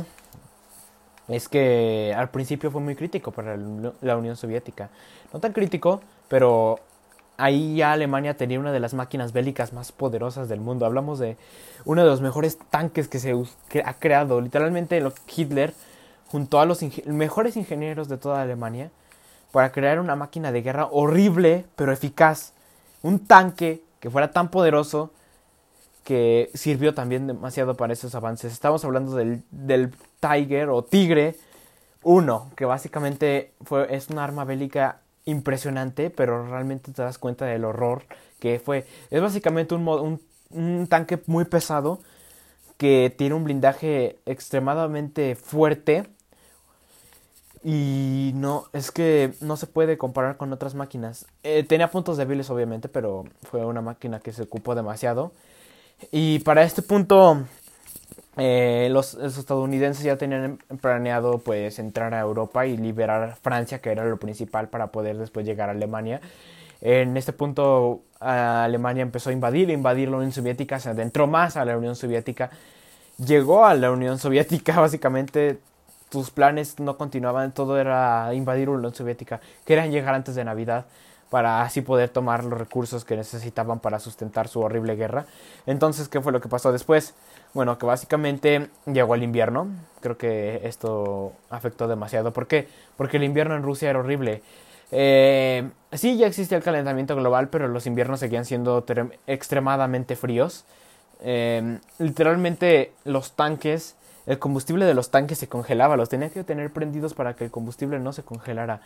es 1.29 1.49
que 1.49 2.15
al 2.17 2.31
principio 2.31 2.71
fue 2.71 2.81
muy 2.81 2.97
crítico 2.97 3.31
para 3.31 3.57
la 4.01 4.17
Unión 4.17 4.37
Soviética, 4.37 4.91
no 5.33 5.41
tan 5.41 5.53
crítico, 5.53 6.01
pero 6.29 6.81
ahí 7.39 7.77
ya 7.77 7.93
Alemania 7.93 8.37
tenía 8.37 8.59
una 8.61 8.73
de 8.73 8.81
las 8.81 8.93
máquinas 8.95 9.33
bélicas 9.33 9.73
más 9.73 9.93
poderosas 9.93 10.49
del 10.49 10.61
mundo. 10.61 10.85
Hablamos 10.85 11.19
de 11.19 11.37
uno 11.85 12.03
de 12.03 12.09
los 12.09 12.21
mejores 12.21 12.59
tanques 12.71 13.09
que 13.09 13.19
se 13.19 13.35
ha 13.85 13.95
creado. 13.95 14.41
Literalmente 14.41 15.03
Hitler 15.35 15.73
junto 16.31 16.61
a 16.61 16.67
los 16.67 16.81
mejores 17.07 17.57
ingenieros 17.57 18.09
de 18.09 18.19
toda 18.19 18.43
Alemania 18.43 18.91
para 19.53 19.73
crear 19.73 19.99
una 19.99 20.17
máquina 20.17 20.53
de 20.53 20.63
guerra 20.63 20.89
horrible 20.91 21.65
pero 21.77 21.93
eficaz. 21.93 22.53
Un 23.03 23.21
tanque 23.21 23.83
que 24.01 24.11
fuera 24.11 24.33
tan 24.33 24.49
poderoso 24.49 25.13
que 26.09 26.51
sirvió 26.55 26.95
también 26.95 27.27
demasiado 27.27 27.77
para 27.77 27.93
esos 27.93 28.15
avances. 28.15 28.51
Estamos 28.51 28.83
hablando 28.83 29.15
del, 29.15 29.43
del 29.51 29.93
Tiger 30.21 30.71
o 30.71 30.83
Tigre 30.83 31.37
1, 32.03 32.53
que 32.57 32.65
básicamente 32.65 33.53
fue, 33.61 33.95
es 33.95 34.09
una 34.09 34.25
arma 34.25 34.47
bélica 34.47 35.03
impresionante, 35.27 36.09
pero 36.09 36.47
realmente 36.47 36.93
te 36.93 37.03
das 37.03 37.19
cuenta 37.19 37.45
del 37.45 37.67
horror 37.67 38.05
que 38.41 38.59
fue. 38.59 38.87
Es 39.11 39.21
básicamente 39.21 39.75
un, 39.75 40.19
un, 40.49 40.87
tanque 40.87 41.21
muy 41.27 41.45
pesado 41.45 41.99
que 42.79 43.15
tiene 43.15 43.35
un 43.35 43.45
blindaje 43.45 44.17
extremadamente 44.25 45.37
fuerte. 45.37 46.07
Y 47.63 48.33
no, 48.35 48.65
es 48.73 48.91
que 48.91 49.35
no 49.43 49.59
se 49.59 49.67
puede 49.67 49.99
comparar 49.99 50.39
con 50.39 50.55
otras 50.55 50.75
máquinas. 50.75 51.27
Eh, 51.43 51.65
tenía 51.65 51.91
puntos 51.91 52.17
débiles, 52.17 52.49
obviamente, 52.49 52.89
pero 52.89 53.25
fue 53.43 53.63
una 53.67 53.83
máquina 53.83 54.21
que 54.21 54.33
se 54.33 54.45
ocupó 54.45 54.75
demasiado. 54.75 55.33
Y 56.13 56.39
para 56.41 56.63
este 56.63 56.83
punto, 56.83 57.45
eh, 58.37 58.89
los, 58.93 59.15
estadounidenses 59.15 60.05
ya 60.05 60.17
tenían 60.17 60.59
planeado 60.81 61.39
pues 61.39 61.79
entrar 61.81 62.15
a 62.15 62.21
Europa 62.21 62.67
y 62.67 62.77
liberar 62.77 63.37
Francia, 63.43 63.81
que 63.81 63.91
era 63.91 64.05
lo 64.05 64.17
principal 64.19 64.69
para 64.69 64.89
poder 64.89 65.19
después 65.19 65.45
llegar 65.45 65.69
a 65.69 65.73
Alemania. 65.73 66.21
En 66.81 67.17
este 67.17 67.33
punto 67.33 68.03
Alemania 68.21 69.03
empezó 69.03 69.31
a 69.31 69.33
invadir, 69.33 69.71
invadir 69.71 70.09
la 70.09 70.19
Unión 70.19 70.31
Soviética, 70.31 70.79
se 70.79 70.91
adentró 70.91 71.27
más 71.27 71.57
a 71.57 71.65
la 71.65 71.77
Unión 71.77 71.97
Soviética, 71.97 72.51
llegó 73.19 73.65
a 73.65 73.75
la 73.75 73.91
Unión 73.91 74.19
Soviética, 74.19 74.79
básicamente 74.81 75.59
tus 76.09 76.31
planes 76.31 76.79
no 76.79 76.97
continuaban, 76.97 77.53
todo 77.53 77.79
era 77.79 78.33
invadir 78.35 78.69
la 78.69 78.75
Unión 78.75 78.95
Soviética, 78.95 79.41
querían 79.65 79.91
llegar 79.91 80.15
antes 80.15 80.37
de 80.37 80.45
Navidad 80.45 80.87
para 81.31 81.63
así 81.63 81.83
poder 81.83 82.09
tomar 82.09 82.45
los 82.45 82.59
recursos 82.59 83.05
que 83.05 83.17
necesitaban 83.17 83.81
para 83.81 83.99
sustentar 83.99 84.49
su 84.49 84.61
horrible 84.61 84.97
guerra. 84.97 85.27
Entonces, 85.67 86.09
¿qué 86.09 86.21
fue 86.21 86.33
lo 86.33 86.41
que 86.41 86.49
pasó 86.49 86.73
después? 86.73 87.15
Bueno, 87.55 87.79
que 87.79 87.87
básicamente 87.87 88.69
llegó 88.87 89.15
el 89.15 89.23
invierno. 89.23 89.69
Creo 90.01 90.17
que 90.17 90.61
esto 90.65 91.33
afectó 91.51 91.89
demasiado. 91.89 92.33
¿Por 92.33 92.47
qué? 92.47 92.69
Porque 92.97 93.19
el 93.19 93.25
invierno 93.25 93.57
en 93.57 93.63
Rusia 93.63 93.91
era 93.91 93.99
horrible. 93.99 94.43
Eh, 94.91 95.69
sí, 95.93 96.17
ya 96.17 96.27
existía 96.27 96.57
el 96.57 96.65
calentamiento 96.65 97.15
global, 97.15 97.49
pero 97.49 97.69
los 97.69 97.87
inviernos 97.87 98.21
seguían 98.21 98.45
siendo 98.45 98.85
extremadamente 99.27 100.17
fríos. 100.17 100.65
Eh, 101.21 101.79
literalmente 101.99 102.93
los 103.05 103.33
tanques, 103.33 103.97
el 104.27 104.39
combustible 104.39 104.85
de 104.85 104.95
los 104.95 105.11
tanques 105.11 105.39
se 105.39 105.49
congelaba, 105.49 105.97
los 105.97 106.09
tenía 106.09 106.31
que 106.31 106.45
tener 106.45 106.73
prendidos 106.73 107.13
para 107.13 107.35
que 107.35 107.45
el 107.45 107.51
combustible 107.51 107.99
no 107.99 108.13
se 108.13 108.23
congelara. 108.23 108.81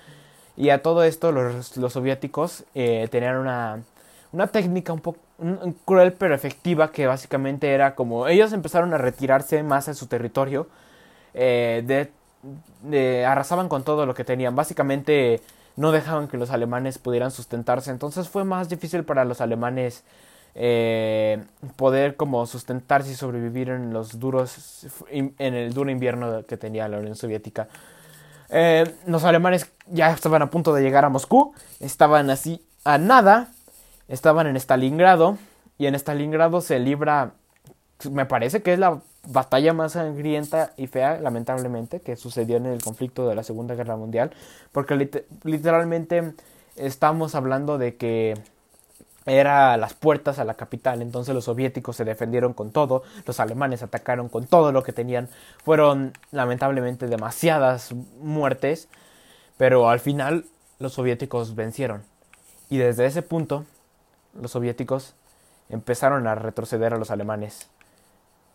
Y 0.56 0.70
a 0.70 0.82
todo 0.82 1.04
esto 1.04 1.32
los, 1.32 1.76
los 1.76 1.92
soviéticos 1.92 2.64
eh, 2.74 3.08
tenían 3.10 3.36
una, 3.36 3.82
una 4.32 4.46
técnica 4.48 4.92
un 4.92 5.00
poco 5.00 5.20
cruel 5.84 6.12
pero 6.12 6.34
efectiva 6.34 6.92
que 6.92 7.06
básicamente 7.06 7.72
era 7.72 7.94
como 7.94 8.28
ellos 8.28 8.52
empezaron 8.52 8.94
a 8.94 8.98
retirarse 8.98 9.62
más 9.62 9.88
a 9.88 9.94
su 9.94 10.06
territorio, 10.06 10.68
eh, 11.34 12.10
de, 12.82 13.24
arrasaban 13.24 13.68
con 13.68 13.84
todo 13.84 14.06
lo 14.06 14.14
que 14.14 14.24
tenían, 14.24 14.56
básicamente 14.56 15.40
no 15.76 15.92
dejaban 15.92 16.28
que 16.28 16.36
los 16.36 16.50
alemanes 16.50 16.98
pudieran 16.98 17.30
sustentarse, 17.30 17.90
entonces 17.90 18.28
fue 18.28 18.44
más 18.44 18.68
difícil 18.68 19.04
para 19.04 19.24
los 19.24 19.40
alemanes 19.40 20.04
eh, 20.54 21.42
poder 21.76 22.16
como 22.16 22.44
sustentarse 22.46 23.12
y 23.12 23.14
sobrevivir 23.14 23.70
en 23.70 23.92
los 23.92 24.18
duros 24.18 24.86
en 25.10 25.34
el 25.38 25.72
duro 25.72 25.90
invierno 25.90 26.44
que 26.46 26.56
tenía 26.56 26.88
la 26.88 26.98
Unión 26.98 27.16
Soviética. 27.16 27.68
Eh, 28.52 28.94
los 29.06 29.24
alemanes 29.24 29.72
ya 29.86 30.12
estaban 30.12 30.42
a 30.42 30.50
punto 30.50 30.74
de 30.74 30.82
llegar 30.82 31.04
a 31.04 31.08
Moscú, 31.08 31.54
estaban 31.80 32.28
así 32.28 32.62
a 32.84 32.98
nada, 32.98 33.48
estaban 34.08 34.46
en 34.46 34.56
Stalingrado. 34.56 35.38
Y 35.78 35.86
en 35.86 35.94
Stalingrado 35.94 36.60
se 36.60 36.78
libra, 36.78 37.32
me 38.10 38.26
parece 38.26 38.62
que 38.62 38.74
es 38.74 38.78
la 38.78 39.00
batalla 39.26 39.72
más 39.72 39.92
sangrienta 39.92 40.72
y 40.76 40.86
fea, 40.86 41.18
lamentablemente, 41.18 42.00
que 42.00 42.16
sucedió 42.16 42.58
en 42.58 42.66
el 42.66 42.82
conflicto 42.82 43.26
de 43.26 43.34
la 43.34 43.42
Segunda 43.42 43.74
Guerra 43.74 43.96
Mundial, 43.96 44.32
porque 44.70 45.10
literalmente 45.44 46.34
estamos 46.76 47.34
hablando 47.34 47.78
de 47.78 47.96
que 47.96 48.34
era 49.26 49.76
las 49.76 49.94
puertas 49.94 50.38
a 50.38 50.44
la 50.44 50.54
capital, 50.54 51.02
entonces 51.02 51.34
los 51.34 51.44
soviéticos 51.44 51.96
se 51.96 52.04
defendieron 52.04 52.54
con 52.54 52.72
todo, 52.72 53.02
los 53.26 53.38
alemanes 53.40 53.82
atacaron 53.82 54.28
con 54.28 54.46
todo 54.46 54.72
lo 54.72 54.82
que 54.82 54.92
tenían, 54.92 55.28
fueron 55.64 56.12
lamentablemente 56.30 57.06
demasiadas 57.06 57.92
muertes, 58.20 58.88
pero 59.56 59.88
al 59.88 60.00
final 60.00 60.46
los 60.78 60.94
soviéticos 60.94 61.54
vencieron. 61.54 62.02
Y 62.68 62.78
desde 62.78 63.06
ese 63.06 63.22
punto, 63.22 63.64
los 64.34 64.52
soviéticos 64.52 65.14
empezaron 65.68 66.26
a 66.26 66.34
retroceder 66.34 66.94
a 66.94 66.98
los 66.98 67.10
alemanes. 67.10 67.68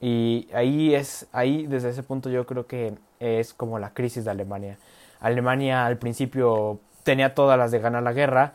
Y 0.01 0.49
ahí 0.53 0.93
es, 0.93 1.27
ahí 1.31 1.65
desde 1.65 1.89
ese 1.89 2.03
punto 2.03 2.29
yo 2.29 2.45
creo 2.45 2.67
que 2.67 2.95
es 3.19 3.53
como 3.53 3.79
la 3.79 3.93
crisis 3.93 4.25
de 4.25 4.31
Alemania. 4.31 4.77
Alemania 5.19 5.85
al 5.85 5.97
principio 5.97 6.79
tenía 7.03 7.33
todas 7.33 7.57
las 7.57 7.71
de 7.71 7.79
ganar 7.79 8.03
la 8.03 8.13
guerra 8.13 8.53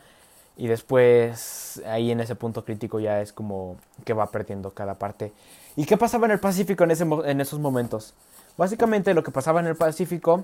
y 0.55 0.67
después 0.67 1.81
ahí 1.87 2.11
en 2.11 2.19
ese 2.19 2.35
punto 2.35 2.63
crítico 2.63 2.99
ya 2.99 3.21
es 3.21 3.33
como 3.33 3.77
que 4.05 4.13
va 4.13 4.31
perdiendo 4.31 4.71
cada 4.71 4.95
parte. 4.95 5.33
¿Y 5.75 5.85
qué 5.85 5.97
pasaba 5.97 6.25
en 6.25 6.31
el 6.31 6.39
Pacífico 6.39 6.83
en, 6.83 6.91
ese, 6.91 7.05
en 7.25 7.41
esos 7.41 7.59
momentos? 7.59 8.13
Básicamente 8.57 9.13
lo 9.13 9.23
que 9.23 9.31
pasaba 9.31 9.59
en 9.59 9.67
el 9.67 9.75
Pacífico 9.75 10.43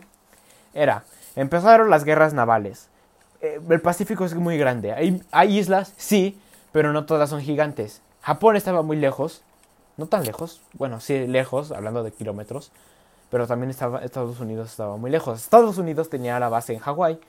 era, 0.74 1.04
empezaron 1.36 1.90
las 1.90 2.04
guerras 2.04 2.34
navales. 2.34 2.88
Eh, 3.42 3.60
el 3.70 3.82
Pacífico 3.82 4.26
es 4.26 4.34
muy 4.34 4.58
grande. 4.58 4.94
Hay, 4.94 5.22
hay 5.32 5.60
islas, 5.60 5.94
sí, 5.98 6.40
pero 6.72 6.92
no 6.92 7.06
todas 7.06 7.30
son 7.30 7.42
gigantes. 7.42 8.02
Japón 8.22 8.56
estaba 8.56 8.82
muy 8.82 8.98
lejos, 8.98 9.44
no 9.98 10.08
tan 10.08 10.24
lejos, 10.24 10.62
bueno, 10.74 11.00
sí 11.00 11.28
lejos, 11.28 11.72
hablando 11.72 12.04
de 12.04 12.12
kilómetros, 12.12 12.72
pero 13.30 13.48
también 13.48 13.70
estaba, 13.70 14.00
Estados 14.00 14.40
Unidos 14.40 14.72
estaba 14.72 14.98
muy 14.98 15.12
lejos. 15.12 15.42
Estados 15.42 15.78
Unidos 15.78 16.10
tenía 16.10 16.40
la 16.40 16.50
base 16.50 16.74
en 16.74 16.80
Hawái, 16.80 17.20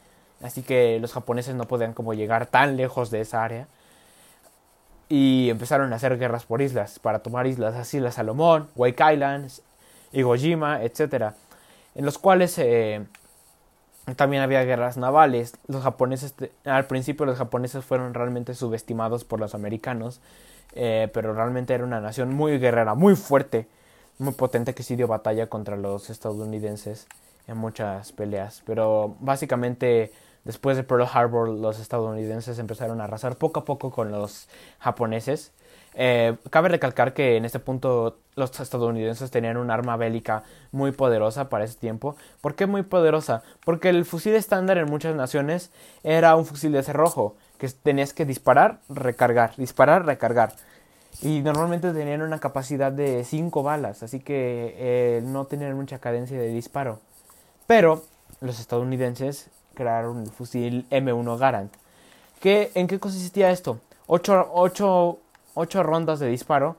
así 0.43 0.63
que 0.63 0.99
los 1.01 1.13
japoneses 1.13 1.55
no 1.55 1.67
podían 1.67 1.93
como 1.93 2.15
llegar 2.15 2.47
tan 2.47 2.77
lejos 2.77 3.11
de 3.11 3.21
esa 3.21 3.45
área. 3.45 3.67
Y 5.09 5.51
empezaron 5.51 5.93
a 5.93 5.97
hacer 5.97 6.19
guerras 6.19 6.47
por 6.47 6.63
islas, 6.63 6.99
para 7.01 7.19
tomar 7.19 7.47
islas 7.47 7.75
así, 7.75 7.99
la 7.99 8.13
Salomón, 8.13 8.69
Wake 8.77 9.13
Islands, 9.13 9.63
Iwo 10.13 10.37
Jima, 10.37 10.83
etc. 10.85 11.35
En 11.97 12.05
los 12.05 12.19
cuales 12.19 12.57
eh, 12.59 13.05
también 14.17 14.43
había 14.43 14.65
guerras 14.65 14.97
navales. 14.97 15.55
Los 15.67 15.83
japoneses, 15.83 16.35
al 16.65 16.87
principio 16.87 17.27
los 17.27 17.39
japoneses 17.39 17.85
fueron 17.85 18.15
realmente 18.15 18.55
subestimados 18.55 19.25
por 19.25 19.41
los 19.41 19.55
americanos, 19.55 20.21
eh, 20.75 21.09
pero 21.13 21.35
realmente 21.35 21.75
era 21.75 21.85
una 21.85 22.01
nación 22.01 22.33
muy 22.33 22.59
guerrera, 22.59 22.95
muy 22.95 23.17
fuerte, 23.17 23.67
muy 24.19 24.33
potente 24.35 24.75
que 24.75 24.83
sí 24.83 24.97
dio 24.97 25.09
batalla 25.09 25.49
contra 25.49 25.77
los 25.77 26.11
estadounidenses 26.11 27.07
en 27.47 27.57
muchas 27.57 28.13
peleas. 28.13 28.63
Pero 28.65 29.17
básicamente 29.21 30.13
después 30.45 30.77
de 30.77 30.85
Pearl 30.85 31.07
Harbor 31.13 31.49
los 31.49 31.79
estadounidenses 31.79 32.59
empezaron 32.59 33.01
a 33.01 33.05
arrasar 33.05 33.37
poco 33.37 33.61
a 33.61 33.65
poco 33.65 33.91
con 33.91 34.11
los 34.11 34.49
japoneses 34.79 35.53
eh, 35.95 36.37
cabe 36.51 36.69
recalcar 36.69 37.15
que 37.15 37.37
en 37.37 37.45
este 37.45 37.59
punto 37.59 38.19
los 38.37 38.59
estadounidenses 38.61 39.31
tenían 39.31 39.57
un 39.57 39.71
arma 39.71 39.97
bélica 39.97 40.45
muy 40.71 40.93
poderosa 40.93 41.49
para 41.49 41.65
ese 41.65 41.79
tiempo. 41.79 42.17
¿Por 42.41 42.55
qué 42.55 42.67
muy 42.67 42.83
poderosa? 42.83 43.43
Porque 43.65 43.89
el 43.89 44.05
fusil 44.05 44.35
estándar 44.35 44.79
en 44.79 44.89
muchas 44.89 45.17
naciones 45.17 45.71
era 46.05 46.37
un 46.37 46.47
fusil 46.47 46.73
de 46.73 46.83
cerrojo, 46.83 47.35
que 47.59 47.69
tenías 47.69 48.13
que 48.15 48.25
disparar, 48.25 48.79
recargar, 48.89 49.55
disparar, 49.57 50.07
recargar. 50.07 50.55
Y 51.23 51.41
normalmente 51.41 51.93
tenían 51.93 52.23
una 52.23 52.39
capacidad 52.39 52.93
de 52.93 53.25
5 53.25 53.63
balas, 53.63 54.03
así 54.03 54.21
que 54.21 54.75
eh, 54.79 55.23
no 55.25 55.47
tenían 55.47 55.75
mucha 55.75 55.99
cadencia 55.99 56.39
de 56.39 56.49
disparo. 56.49 57.01
Pero 57.67 58.05
los 58.41 58.61
estadounidenses 58.61 59.51
crearon 59.75 60.23
el 60.23 60.31
fusil 60.31 60.87
M1 60.91 61.39
Garand. 61.39 61.71
¿Qué, 62.41 62.71
¿En 62.75 62.87
qué 62.87 62.99
consistía 62.99 63.51
esto? 63.51 63.81
8, 64.07 64.51
8 64.53 65.19
ocho 65.55 65.83
rondas 65.83 66.19
de 66.21 66.29
disparo, 66.29 66.77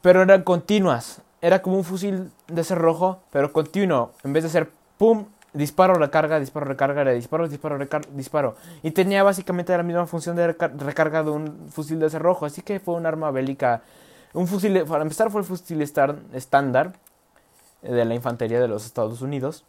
pero 0.00 0.22
eran 0.22 0.42
continuas. 0.42 1.20
Era 1.42 1.62
como 1.62 1.76
un 1.76 1.84
fusil 1.84 2.30
de 2.48 2.64
cerrojo, 2.64 3.20
pero 3.30 3.52
continuo. 3.52 4.12
En 4.24 4.32
vez 4.32 4.42
de 4.42 4.48
ser 4.48 4.70
pum, 4.96 5.26
disparo, 5.52 5.94
recarga, 5.94 6.40
disparo, 6.40 6.66
recarga, 6.66 7.04
disparo, 7.12 7.48
disparo, 7.48 7.76
recarga, 7.76 8.08
disparo. 8.12 8.56
Y 8.82 8.92
tenía 8.92 9.22
básicamente 9.22 9.76
la 9.76 9.82
misma 9.82 10.06
función 10.06 10.34
de 10.36 10.48
recarga 10.48 11.22
de 11.22 11.30
un 11.30 11.68
fusil 11.70 12.00
de 12.00 12.10
cerrojo. 12.10 12.46
Así 12.46 12.62
que 12.62 12.80
fue 12.80 12.94
un 12.94 13.06
arma 13.06 13.30
bélica. 13.30 13.82
Un 14.32 14.46
fusil, 14.46 14.82
para 14.84 15.02
empezar, 15.02 15.30
fue 15.30 15.42
el 15.42 15.46
fusil 15.46 15.82
estándar 15.82 16.94
de 17.82 18.04
la 18.04 18.14
infantería 18.14 18.60
de 18.60 18.68
los 18.68 18.86
Estados 18.86 19.20
Unidos. 19.20 19.64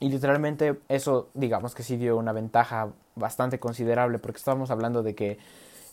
Y 0.00 0.08
literalmente 0.08 0.80
eso, 0.88 1.30
digamos 1.34 1.74
que 1.74 1.82
sí 1.82 1.96
dio 1.96 2.16
una 2.16 2.32
ventaja 2.32 2.88
bastante 3.14 3.58
considerable, 3.58 4.18
porque 4.18 4.38
estábamos 4.38 4.70
hablando 4.70 5.02
de 5.02 5.14
que 5.14 5.38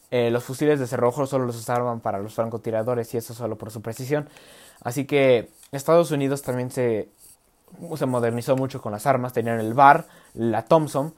eh, 0.10 0.30
los 0.30 0.44
fusiles 0.44 0.80
de 0.80 0.88
cerrojo 0.88 1.26
solo 1.26 1.46
los 1.46 1.56
usaban 1.56 2.02
para 2.02 2.20
los 2.20 2.34
francotiradores 2.34 3.14
y 3.14 3.18
eso 3.18 3.34
solo 3.34 3.58
por 3.58 3.72
su 3.72 3.82
precisión. 3.82 4.28
Así 4.84 5.06
que 5.06 5.50
Estados 5.72 6.12
Unidos 6.12 6.42
también 6.42 6.72
se, 6.72 7.10
se 7.96 8.06
modernizó 8.06 8.56
mucho 8.56 8.82
con 8.82 8.92
las 8.92 9.06
armas. 9.06 9.34
Tenían 9.34 9.60
el 9.60 9.74
BAR, 9.74 10.06
la 10.34 10.66
Thompson. 10.66 11.14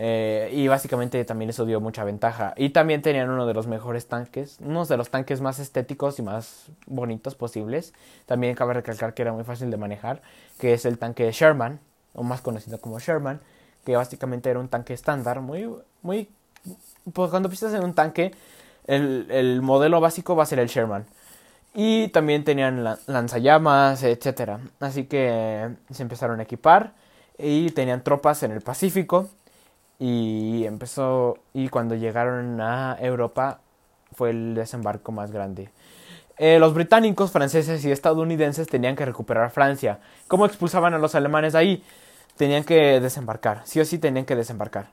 Eh, 0.00 0.50
y 0.52 0.68
básicamente 0.68 1.24
también 1.24 1.50
eso 1.50 1.66
dio 1.66 1.80
mucha 1.80 2.04
ventaja. 2.04 2.54
Y 2.56 2.70
también 2.70 3.02
tenían 3.02 3.30
uno 3.30 3.46
de 3.46 3.54
los 3.54 3.66
mejores 3.66 4.06
tanques, 4.06 4.58
uno 4.60 4.84
de 4.84 4.96
los 4.96 5.10
tanques 5.10 5.40
más 5.40 5.58
estéticos 5.58 6.20
y 6.20 6.22
más 6.22 6.70
bonitos 6.86 7.34
posibles. 7.34 7.94
También 8.26 8.54
cabe 8.54 8.74
recalcar 8.74 9.14
que 9.14 9.22
era 9.22 9.32
muy 9.32 9.42
fácil 9.42 9.72
de 9.72 9.76
manejar, 9.76 10.22
que 10.60 10.72
es 10.74 10.84
el 10.84 10.98
tanque 10.98 11.32
Sherman, 11.32 11.80
o 12.18 12.22
más 12.22 12.40
conocido 12.40 12.80
como 12.80 12.98
Sherman, 12.98 13.40
que 13.84 13.96
básicamente 13.96 14.50
era 14.50 14.58
un 14.58 14.68
tanque 14.68 14.92
estándar, 14.94 15.40
muy, 15.40 15.68
muy 16.02 16.28
pues 17.12 17.30
cuando 17.30 17.48
pisas 17.48 17.72
en 17.74 17.84
un 17.84 17.94
tanque, 17.94 18.34
el, 18.86 19.60
modelo 19.62 20.00
básico 20.00 20.34
va 20.36 20.42
a 20.42 20.46
ser 20.46 20.58
el 20.58 20.68
Sherman. 20.68 21.06
Y 21.74 22.08
también 22.08 22.44
tenían 22.44 22.84
lanzallamas, 23.06 24.02
etc. 24.02 24.58
Así 24.80 25.04
que 25.04 25.70
se 25.90 26.02
empezaron 26.02 26.40
a 26.40 26.42
equipar 26.42 26.94
y 27.38 27.70
tenían 27.70 28.02
tropas 28.02 28.42
en 28.42 28.52
el 28.52 28.62
Pacífico. 28.62 29.28
Y 29.98 30.64
empezó. 30.64 31.38
Y 31.52 31.68
cuando 31.68 31.94
llegaron 31.94 32.60
a 32.60 32.96
Europa 33.00 33.60
fue 34.12 34.30
el 34.30 34.54
desembarco 34.54 35.12
más 35.12 35.30
grande. 35.30 35.70
Eh, 36.38 36.58
los 36.58 36.72
británicos, 36.72 37.32
franceses 37.32 37.84
y 37.84 37.90
estadounidenses 37.90 38.68
tenían 38.68 38.96
que 38.96 39.04
recuperar 39.04 39.50
Francia. 39.50 40.00
¿Cómo 40.28 40.46
expulsaban 40.46 40.94
a 40.94 40.98
los 40.98 41.14
alemanes 41.14 41.54
ahí? 41.54 41.84
Tenían 42.38 42.64
que 42.64 43.00
desembarcar. 43.00 43.62
Sí 43.64 43.80
o 43.80 43.84
sí 43.84 43.98
tenían 43.98 44.24
que 44.24 44.36
desembarcar. 44.36 44.86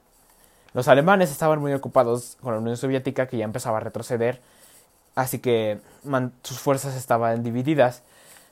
Los 0.73 0.89
alemanes 0.89 1.31
estaban 1.31 1.59
muy 1.59 1.71
ocupados 1.71 2.37
con 2.41 2.53
la 2.53 2.59
Unión 2.59 2.75
Soviética 2.75 3.27
que 3.27 3.37
ya 3.37 3.45
empezaba 3.45 3.77
a 3.77 3.79
retroceder, 3.79 4.41
así 5.15 5.39
que 5.39 5.79
sus 6.41 6.59
fuerzas 6.59 6.97
estaban 6.97 7.43
divididas. 7.43 8.03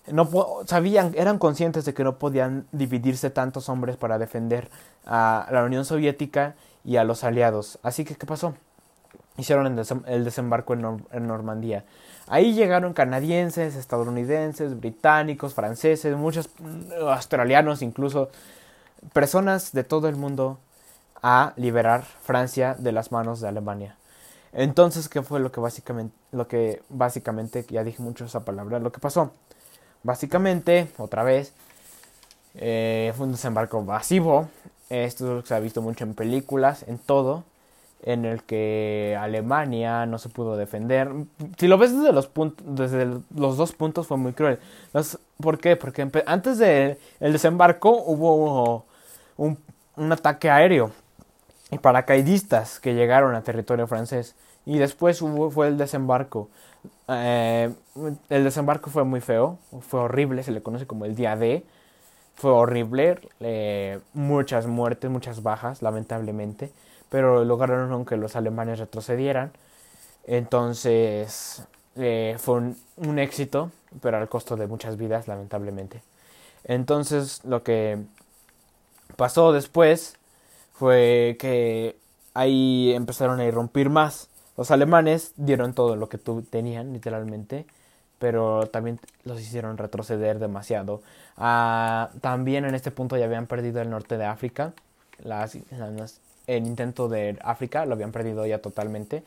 No 0.08 0.30
sabían, 0.66 1.14
eran 1.18 1.38
conscientes 1.38 1.84
de 1.84 1.94
que 1.94 2.06
no 2.06 2.20
podían 2.20 2.66
dividirse 2.72 3.30
tantos 3.30 3.68
hombres 3.68 3.98
para 3.98 4.20
defender 4.20 4.70
a 5.06 5.48
la 5.52 5.64
Unión 5.64 5.84
Soviética 5.84 6.56
y 6.86 6.96
a 6.96 7.04
los 7.04 7.26
aliados. 7.26 7.80
Así 7.84 8.06
que, 8.06 8.16
¿qué 8.16 8.26
pasó? 8.26 8.54
Hicieron 9.38 9.80
el, 10.08 10.24
desembarco 10.24 10.74
en, 10.76 11.28
Normandía. 11.28 11.84
Ahí 12.28 12.54
llegaron 12.54 12.94
canadienses, 12.94 13.76
estadounidenses, 13.76 14.80
británicos, 14.80 15.56
franceses, 15.56 16.16
muchos 16.16 16.50
mm, 16.60 17.08
australianos 17.10 17.82
incluso, 17.82 18.30
personas 19.12 19.72
de 19.72 19.84
todo 19.84 20.08
el 20.08 20.16
mundo 20.16 20.60
a 21.22 21.54
liberar 21.56 22.04
Francia 22.04 22.76
de 22.78 22.92
las 22.92 23.12
manos 23.12 23.42
de 23.42 23.48
Alemania. 23.48 23.96
Entonces, 24.52 25.10
¿qué 25.10 25.22
fue 25.24 25.40
lo 25.40 25.52
que 25.52 25.60
básicamente, 25.60 26.16
lo 26.32 26.48
que 26.48 26.82
básicamente, 26.90 27.66
ya 27.70 27.84
dije 27.84 28.04
mucho 28.04 28.26
esa 28.26 28.46
palabra, 28.46 28.80
lo 28.80 28.92
que 28.92 29.00
pasó? 29.00 29.32
Básicamente, 30.04 30.90
otra 30.98 31.24
vez, 31.24 31.54
eh, 32.56 33.14
fue 33.16 33.26
un 33.26 33.32
desembarco 33.32 33.82
masivo. 33.82 34.50
Esto 34.90 35.44
se 35.44 35.56
ha 35.56 35.60
visto 35.60 35.82
mucho 35.82 36.04
en 36.04 36.14
películas, 36.14 36.84
en 36.88 37.00
todo, 37.00 37.46
en 38.04 38.26
el 38.26 38.44
que 38.44 39.18
Alemania 39.20 40.06
no 40.06 40.20
se 40.20 40.30
pudo 40.30 40.58
defender. 40.58 41.10
Si 41.58 41.68
lo 41.68 41.78
ves 41.78 41.98
desde 41.98 42.12
los 42.12 42.28
puntos, 42.28 42.64
desde 42.68 43.08
los 43.34 43.58
dos 43.58 43.72
puntos 43.72 44.08
fue 44.08 44.18
muy 44.18 44.34
cruel. 44.34 44.60
¿Por 45.42 45.58
qué? 45.60 45.78
Porque 45.78 46.08
antes 46.26 46.58
del 46.60 46.98
desembarco 47.20 47.92
hubo 47.92 48.86
un, 49.38 49.58
un 49.96 50.12
ataque 50.12 50.50
aéreo 50.50 50.92
y 51.72 51.78
paracaidistas 51.80 52.80
que 52.80 52.94
llegaron 52.94 53.36
a 53.36 53.42
territorio 53.42 53.88
francés. 53.88 54.36
Y 54.66 54.78
después 54.78 55.22
hubo, 55.22 55.50
fue 55.52 55.68
el 55.68 55.78
desembarco. 55.78 56.50
Eh, 57.08 57.74
el 58.30 58.44
desembarco 58.44 58.90
fue 58.90 59.04
muy 59.04 59.22
feo, 59.22 59.58
fue 59.82 60.02
horrible, 60.02 60.44
se 60.44 60.52
le 60.52 60.62
conoce 60.62 60.88
como 60.88 61.06
el 61.06 61.16
día 61.16 61.36
D. 61.36 61.66
Fue 62.36 62.52
horrible, 62.52 63.20
eh, 63.42 64.00
muchas 64.14 64.66
muertes, 64.68 65.10
muchas 65.10 65.44
bajas, 65.44 65.82
lamentablemente, 65.82 66.72
pero 67.10 67.44
lograron 67.46 68.06
que 68.06 68.18
los 68.18 68.36
alemanes 68.36 68.80
retrocedieran. 68.80 69.52
Entonces 70.26 71.64
eh, 71.96 72.36
fue 72.40 72.74
un 72.98 73.20
éxito, 73.20 73.72
pero 74.02 74.18
al 74.18 74.30
costo 74.30 74.56
de 74.56 74.68
muchas 74.68 74.98
vidas, 74.98 75.28
lamentablemente. 75.28 76.02
Entonces 76.64 77.42
lo 77.44 77.64
que 77.64 78.00
pasó 79.16 79.54
después 79.54 80.16
fue 80.74 81.38
que 81.40 81.98
ahí 82.34 82.94
empezaron 82.94 83.40
a 83.40 83.46
irrumpir 83.46 83.90
más. 83.90 84.30
Los 84.58 84.72
alemanes 84.72 85.34
dieron 85.36 85.74
todo 85.74 85.96
lo 85.96 86.10
que 86.10 86.18
tenían, 86.18 86.94
literalmente, 86.94 87.66
pero 88.20 88.68
también 88.68 89.00
los 89.24 89.42
hicieron 89.42 89.78
retroceder 89.78 90.40
demasiado. 90.40 91.02
Ah, 91.38 92.10
también 92.22 92.66
en 92.66 92.76
este 92.76 92.92
punto 92.92 93.18
ya 93.18 93.26
habían 93.26 93.48
perdido 93.48 93.82
el 93.82 93.90
norte 93.90 94.18
de 94.18 94.26
África. 94.26 94.74
Las, 95.24 95.58
el 96.48 96.68
intento 96.68 97.08
de 97.08 97.38
África 97.44 97.86
lo 97.86 97.94
habían 97.94 98.12
perdido 98.12 98.46
ya 98.46 98.60
totalmente. 98.60 99.24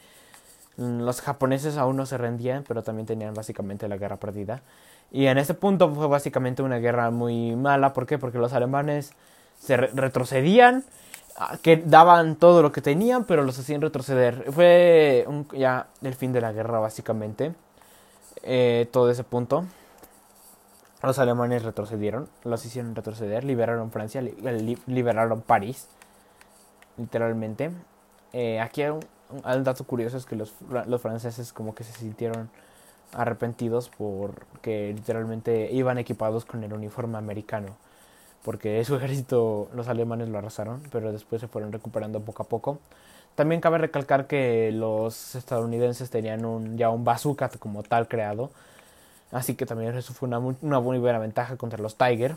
Los 0.76 1.22
japoneses 1.22 1.76
aún 1.76 1.96
no 1.96 2.06
se 2.06 2.18
rendían, 2.18 2.64
pero 2.66 2.82
también 2.82 3.06
tenían 3.06 3.34
básicamente 3.34 3.88
la 3.88 3.96
guerra 3.96 4.18
perdida. 4.18 4.62
Y 5.10 5.26
en 5.26 5.38
ese 5.38 5.54
punto 5.54 5.92
fue 5.94 6.06
básicamente 6.08 6.62
una 6.62 6.78
guerra 6.78 7.10
muy 7.10 7.56
mala. 7.56 7.92
¿Por 7.92 8.06
qué? 8.06 8.18
Porque 8.18 8.38
los 8.38 8.52
alemanes 8.52 9.12
se 9.58 9.76
retrocedían, 9.76 10.84
ah, 11.36 11.56
que 11.62 11.76
daban 11.76 12.36
todo 12.36 12.62
lo 12.62 12.72
que 12.72 12.80
tenían, 12.80 13.24
pero 13.24 13.44
los 13.44 13.58
hacían 13.58 13.80
retroceder. 13.80 14.52
Fue 14.52 15.26
ya 15.52 15.88
el 16.02 16.14
fin 16.14 16.32
de 16.32 16.40
la 16.40 16.52
guerra, 16.52 16.78
básicamente. 16.78 17.54
Eh, 18.42 18.88
todo 18.92 19.10
ese 19.10 19.24
punto. 19.24 19.64
Los 21.02 21.18
alemanes 21.18 21.62
retrocedieron, 21.62 22.28
los 22.42 22.64
hicieron 22.64 22.94
retroceder, 22.94 23.44
liberaron 23.44 23.90
Francia, 23.90 24.22
liberaron 24.86 25.40
París, 25.42 25.88
literalmente. 26.96 27.70
Eh, 28.32 28.60
aquí 28.60 28.82
hay 28.82 28.90
un, 28.90 29.00
un, 29.30 29.64
dato 29.64 29.84
curioso 29.84 30.16
es 30.16 30.26
que 30.26 30.36
los, 30.36 30.54
los 30.86 31.00
franceses 31.00 31.52
como 31.52 31.74
que 31.74 31.84
se 31.84 31.92
sintieron 31.92 32.50
arrepentidos 33.12 33.90
porque 33.96 34.92
literalmente 34.94 35.70
iban 35.72 35.98
equipados 35.98 36.44
con 36.44 36.64
el 36.64 36.72
uniforme 36.72 37.18
americano. 37.18 37.76
Porque 38.46 38.84
su 38.86 38.94
ejército, 38.94 39.68
los 39.74 39.88
alemanes 39.88 40.28
lo 40.28 40.38
arrasaron, 40.38 40.80
pero 40.92 41.12
después 41.12 41.40
se 41.40 41.48
fueron 41.48 41.72
recuperando 41.72 42.20
poco 42.20 42.44
a 42.44 42.46
poco. 42.46 42.78
También 43.34 43.60
cabe 43.60 43.78
recalcar 43.78 44.28
que 44.28 44.70
los 44.72 45.34
estadounidenses 45.34 46.10
tenían 46.10 46.44
un, 46.44 46.78
ya 46.78 46.88
un 46.88 47.04
bazooka 47.04 47.50
como 47.58 47.82
tal 47.82 48.06
creado. 48.06 48.50
Así 49.32 49.56
que 49.56 49.66
también 49.66 49.96
eso 49.96 50.14
fue 50.14 50.28
una, 50.28 50.38
una 50.38 50.80
muy 50.80 50.98
buena 50.98 51.18
ventaja 51.18 51.56
contra 51.56 51.80
los 51.82 51.96
Tiger. 51.96 52.36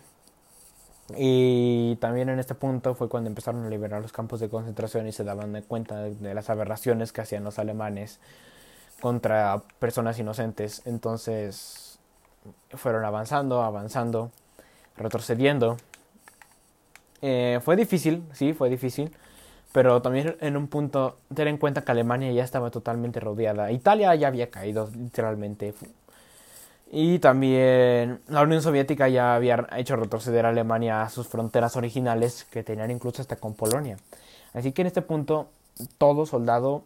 Y 1.15 1.95
también 1.97 2.29
en 2.29 2.39
este 2.39 2.55
punto 2.55 2.95
fue 2.95 3.07
cuando 3.07 3.29
empezaron 3.29 3.63
a 3.63 3.69
liberar 3.69 4.01
los 4.01 4.11
campos 4.11 4.39
de 4.39 4.49
concentración 4.49 5.07
y 5.07 5.11
se 5.11 5.23
daban 5.23 5.61
cuenta 5.67 6.01
de 6.01 6.33
las 6.33 6.49
aberraciones 6.49 7.11
que 7.11 7.21
hacían 7.21 7.43
los 7.43 7.59
alemanes 7.59 8.19
contra 8.99 9.61
personas 9.77 10.17
inocentes. 10.17 10.81
Entonces 10.85 11.99
fueron 12.73 13.05
avanzando, 13.05 13.61
avanzando, 13.61 14.31
retrocediendo. 14.97 15.77
Eh, 17.21 17.59
fue 17.63 17.75
difícil, 17.75 18.23
sí, 18.33 18.53
fue 18.53 18.69
difícil. 18.69 19.11
Pero 19.71 20.01
también 20.01 20.35
en 20.41 20.57
un 20.57 20.67
punto, 20.67 21.17
ten 21.33 21.47
en 21.47 21.57
cuenta 21.57 21.83
que 21.83 21.91
Alemania 21.91 22.31
ya 22.31 22.43
estaba 22.43 22.71
totalmente 22.71 23.19
rodeada. 23.19 23.71
Italia 23.71 24.15
ya 24.15 24.27
había 24.27 24.49
caído, 24.49 24.89
literalmente. 24.97 25.73
Y 26.91 27.19
también 27.19 28.19
la 28.27 28.41
Unión 28.41 28.63
Soviética 28.63 29.07
ya 29.09 29.35
había 29.35 29.67
hecho 29.77 29.95
retroceder 29.95 30.45
a 30.45 30.49
Alemania 30.49 31.03
a 31.03 31.09
sus 31.09 31.27
fronteras 31.27 31.75
originales, 31.75 32.45
que 32.45 32.63
tenían 32.63 32.89
incluso 32.89 33.21
hasta 33.21 33.35
con 33.35 33.53
Polonia. 33.53 33.97
Así 34.53 34.71
que 34.71 34.81
en 34.81 34.87
este 34.87 35.03
punto, 35.03 35.49
todo 35.99 36.25
soldado 36.25 36.83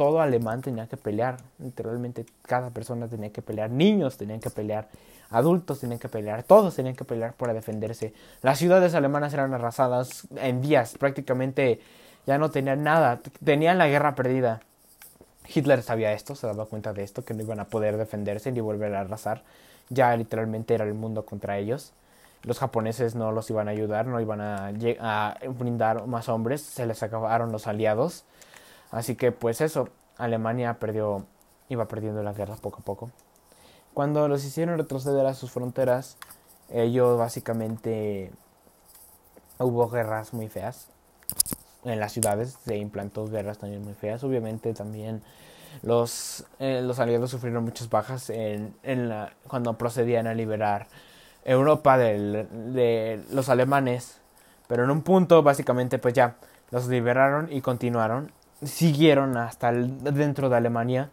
todo 0.00 0.22
alemán 0.22 0.62
tenía 0.62 0.86
que 0.86 0.96
pelear, 0.96 1.36
literalmente 1.58 2.24
cada 2.40 2.70
persona 2.70 3.06
tenía 3.06 3.30
que 3.30 3.42
pelear, 3.42 3.68
niños 3.68 4.16
tenían 4.16 4.40
que 4.40 4.48
pelear, 4.48 4.88
adultos 5.30 5.80
tenían 5.80 5.98
que 5.98 6.08
pelear, 6.08 6.42
todos 6.42 6.74
tenían 6.74 6.96
que 6.96 7.04
pelear 7.04 7.32
para 7.34 7.54
defenderse. 7.54 8.12
Las 8.42 8.58
ciudades 8.58 8.94
alemanas 8.94 9.32
eran 9.32 9.54
arrasadas 9.54 10.26
en 10.36 10.60
días, 10.60 10.96
prácticamente 10.98 11.80
ya 12.26 12.38
no 12.38 12.50
tenían 12.50 12.82
nada, 12.82 13.20
tenían 13.44 13.78
la 13.78 13.88
guerra 13.88 14.14
perdida. 14.14 14.60
Hitler 15.52 15.82
sabía 15.82 16.12
esto, 16.12 16.34
se 16.34 16.46
daba 16.46 16.66
cuenta 16.66 16.92
de 16.92 17.02
esto, 17.02 17.24
que 17.24 17.34
no 17.34 17.42
iban 17.42 17.60
a 17.60 17.66
poder 17.66 17.96
defenderse 17.96 18.52
ni 18.52 18.60
volver 18.60 18.94
a 18.94 19.00
arrasar. 19.00 19.42
Ya 19.88 20.16
literalmente 20.16 20.74
era 20.74 20.84
el 20.84 20.94
mundo 20.94 21.24
contra 21.24 21.58
ellos. 21.58 21.92
Los 22.42 22.58
japoneses 22.58 23.14
no 23.14 23.32
los 23.32 23.50
iban 23.50 23.68
a 23.68 23.72
ayudar, 23.72 24.06
no 24.06 24.20
iban 24.20 24.40
a, 24.40 24.72
a 25.00 25.36
brindar 25.48 26.06
más 26.06 26.28
hombres, 26.28 26.62
se 26.62 26.86
les 26.86 27.02
acabaron 27.02 27.52
los 27.52 27.66
aliados. 27.66 28.24
Así 28.90 29.14
que 29.16 29.32
pues 29.32 29.60
eso, 29.60 29.88
Alemania 30.16 30.74
perdió, 30.74 31.26
iba 31.68 31.86
perdiendo 31.86 32.22
la 32.22 32.32
guerra 32.32 32.56
poco 32.56 32.78
a 32.80 32.84
poco. 32.84 33.10
Cuando 33.94 34.28
los 34.28 34.44
hicieron 34.44 34.78
retroceder 34.78 35.26
a 35.26 35.34
sus 35.34 35.50
fronteras, 35.50 36.16
ellos 36.70 37.18
básicamente 37.18 38.30
hubo 39.58 39.88
guerras 39.88 40.32
muy 40.32 40.48
feas. 40.48 40.88
En 41.84 41.98
las 41.98 42.12
ciudades 42.12 42.56
se 42.64 42.76
implantó 42.76 43.26
guerras 43.26 43.58
también 43.58 43.82
muy 43.82 43.94
feas. 43.94 44.22
Obviamente 44.24 44.74
también 44.74 45.22
los, 45.82 46.44
eh, 46.58 46.82
los 46.82 46.98
aliados 46.98 47.30
sufrieron 47.30 47.64
muchas 47.64 47.88
bajas 47.88 48.30
en, 48.30 48.74
en 48.82 49.08
la, 49.08 49.32
cuando 49.46 49.76
procedían 49.78 50.26
a 50.26 50.34
liberar 50.34 50.86
Europa 51.44 51.98
de 51.98 53.24
los 53.30 53.48
alemanes. 53.48 54.20
Pero 54.68 54.84
en 54.84 54.90
un 54.90 55.02
punto 55.02 55.42
básicamente 55.42 55.98
pues 55.98 56.14
ya 56.14 56.36
los 56.70 56.86
liberaron 56.86 57.48
y 57.50 57.60
continuaron 57.60 58.32
siguieron 58.62 59.36
hasta 59.36 59.72
dentro 59.72 60.48
de 60.48 60.56
Alemania. 60.56 61.10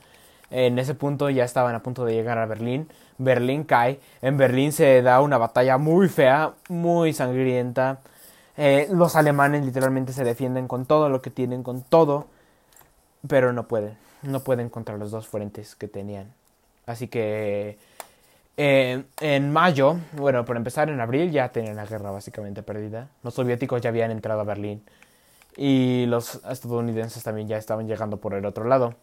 En 0.50 0.80
ese 0.80 0.94
punto 0.96 1.30
ya 1.30 1.44
estaban 1.44 1.76
a 1.76 1.84
punto 1.84 2.06
de 2.06 2.14
llegar 2.14 2.38
a 2.38 2.46
Berlín. 2.46 2.90
Berlín 3.18 3.64
cae. 3.64 4.00
En 4.22 4.38
Berlín 4.38 4.72
se 4.72 5.02
da 5.02 5.22
una 5.22 5.38
batalla 5.38 5.78
muy 5.78 6.08
fea, 6.10 6.54
muy 6.70 7.14
sangrienta. 7.14 8.00
Eh, 8.56 8.88
los 8.92 9.16
alemanes 9.16 9.66
literalmente 9.66 10.14
se 10.14 10.24
defienden 10.24 10.68
con 10.68 10.86
todo 10.86 11.10
lo 11.10 11.22
que 11.22 11.30
tienen, 11.30 11.64
con 11.64 11.82
todo. 11.84 12.28
Pero 13.28 13.54
no 13.54 13.68
pueden. 13.68 13.98
No 14.22 14.42
pueden 14.42 14.70
contra 14.70 14.98
los 14.98 15.12
dos 15.12 15.28
frentes 15.28 15.76
que 15.76 15.88
tenían. 15.88 16.34
Así 16.86 17.08
que 17.08 17.78
eh, 18.56 19.04
en 19.22 19.54
mayo, 19.54 19.98
bueno, 20.14 20.44
por 20.46 20.58
empezar 20.58 20.90
en 20.90 21.00
abril 21.00 21.32
ya 21.32 21.50
tenían 21.50 21.76
la 21.76 21.86
guerra 21.86 22.10
básicamente 22.12 22.64
perdida. 22.64 23.10
Los 23.24 23.36
soviéticos 23.36 23.82
ya 23.82 23.90
habían 23.90 24.10
entrado 24.10 24.42
a 24.42 24.44
Berlín 24.46 24.84
y 25.56 26.06
los 26.08 26.42
estadounidenses 26.50 27.24
también 27.24 27.48
ya 27.48 27.58
estaban 27.58 27.88
llegando 27.88 28.18
por 28.18 28.34
el 28.34 28.46
otro 28.46 28.66
lado. 28.66 28.96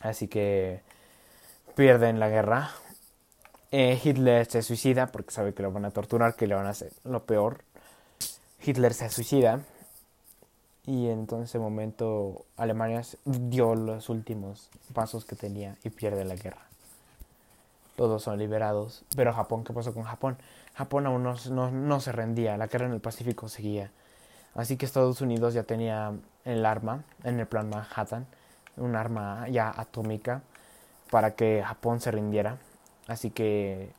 Así 0.00 0.28
que 0.28 0.80
pierden 1.74 2.20
la 2.20 2.28
guerra. 2.28 2.70
Eh, 3.70 4.00
Hitler 4.02 4.46
se 4.46 4.62
suicida 4.62 5.08
porque 5.08 5.30
sabe 5.30 5.54
que 5.54 5.62
lo 5.62 5.72
van 5.72 5.84
a 5.84 5.90
torturar, 5.90 6.34
que 6.36 6.46
le 6.46 6.54
van 6.54 6.66
a 6.66 6.70
hacer 6.70 6.92
lo 7.04 7.24
peor. 7.24 7.62
Hitler 8.64 8.94
se 8.94 9.08
suicida. 9.10 9.60
Y 10.86 11.08
en 11.08 11.26
ese 11.42 11.58
momento 11.58 12.46
Alemania 12.56 13.02
dio 13.24 13.74
los 13.74 14.08
últimos 14.08 14.70
pasos 14.94 15.26
que 15.26 15.36
tenía 15.36 15.76
y 15.84 15.90
pierde 15.90 16.24
la 16.24 16.34
guerra. 16.34 16.62
Todos 17.94 18.22
son 18.22 18.38
liberados. 18.38 19.04
Pero 19.14 19.34
Japón, 19.34 19.64
¿qué 19.64 19.74
pasó 19.74 19.92
con 19.92 20.04
Japón? 20.04 20.38
Japón 20.74 21.06
aún 21.06 21.22
no, 21.24 21.34
no, 21.50 21.70
no 21.70 22.00
se 22.00 22.12
rendía. 22.12 22.56
La 22.56 22.68
guerra 22.68 22.86
en 22.86 22.92
el 22.92 23.00
Pacífico 23.00 23.48
seguía. 23.48 23.90
Así 24.54 24.76
que 24.76 24.86
Estados 24.86 25.20
Unidos 25.20 25.54
ya 25.54 25.64
tenía 25.64 26.14
el 26.44 26.64
arma 26.64 27.04
en 27.22 27.38
el 27.38 27.46
plan 27.46 27.68
Manhattan, 27.68 28.26
un 28.78 28.96
arma 28.96 29.48
ya 29.48 29.72
atómica 29.76 30.42
para 31.10 31.32
que 31.32 31.62
Japón 31.64 32.00
se 32.00 32.10
rindiera. 32.10 32.58
Así 33.06 33.30
que, 33.30 33.90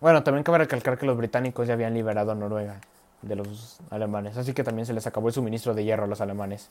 bueno, 0.00 0.22
también 0.22 0.44
cabe 0.44 0.58
recalcar 0.58 0.98
que 0.98 1.06
los 1.06 1.16
británicos 1.16 1.66
ya 1.66 1.74
habían 1.74 1.94
liberado 1.94 2.32
a 2.32 2.34
Noruega 2.34 2.80
de 3.22 3.36
los 3.36 3.80
alemanes, 3.90 4.36
así 4.36 4.52
que 4.52 4.64
también 4.64 4.86
se 4.86 4.92
les 4.92 5.06
acabó 5.06 5.28
el 5.28 5.34
suministro 5.34 5.74
de 5.74 5.84
hierro 5.84 6.04
a 6.04 6.06
los 6.08 6.20
alemanes. 6.20 6.70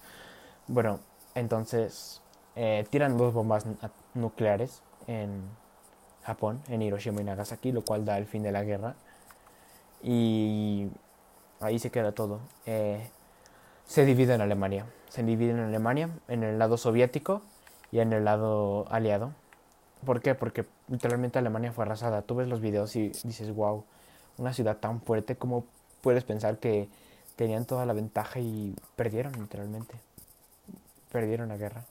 Bueno, 0.68 1.00
entonces 1.36 2.22
eh, 2.56 2.86
tiran 2.90 3.18
dos 3.18 3.34
bombas 3.34 3.66
nucleares 4.14 4.82
en 5.08 5.42
Japón, 6.24 6.62
en 6.68 6.82
Hiroshima 6.82 7.22
y 7.22 7.24
Nagasaki, 7.24 7.72
lo 7.72 7.84
cual 7.84 8.06
da 8.06 8.18
el 8.18 8.26
fin 8.26 8.44
de 8.44 8.52
la 8.52 8.64
guerra. 8.64 8.96
Y 10.04 10.90
ahí 11.60 11.80
se 11.80 11.92
queda 11.92 12.12
todo. 12.12 12.40
Eh, 12.66 13.10
se 13.92 14.06
divide 14.06 14.36
en 14.36 14.40
Alemania. 14.40 14.86
Se 15.10 15.22
divide 15.22 15.52
en 15.52 15.60
Alemania, 15.60 16.10
en 16.30 16.44
el 16.44 16.58
lado 16.58 16.78
soviético 16.78 17.42
y 17.92 18.00
en 18.00 18.14
el 18.14 18.24
lado 18.24 18.86
aliado. 18.90 19.34
¿Por 20.06 20.22
qué? 20.22 20.34
Porque 20.34 20.66
literalmente 20.88 21.40
Alemania 21.40 21.74
fue 21.74 21.84
arrasada. 21.84 22.22
Tú 22.22 22.36
ves 22.36 22.48
los 22.48 22.62
videos 22.62 22.96
y 22.96 23.10
dices, 23.10 23.54
wow, 23.54 23.84
una 24.38 24.54
ciudad 24.54 24.78
tan 24.78 25.02
fuerte, 25.02 25.36
¿cómo 25.36 25.66
puedes 26.00 26.24
pensar 26.24 26.58
que 26.58 26.88
tenían 27.36 27.66
toda 27.66 27.86
la 27.86 27.92
ventaja 27.92 28.40
y 28.40 28.74
perdieron 28.96 29.34
literalmente? 29.34 29.96
Perdieron 31.12 31.50
la 31.50 31.58
guerra. 31.58 31.84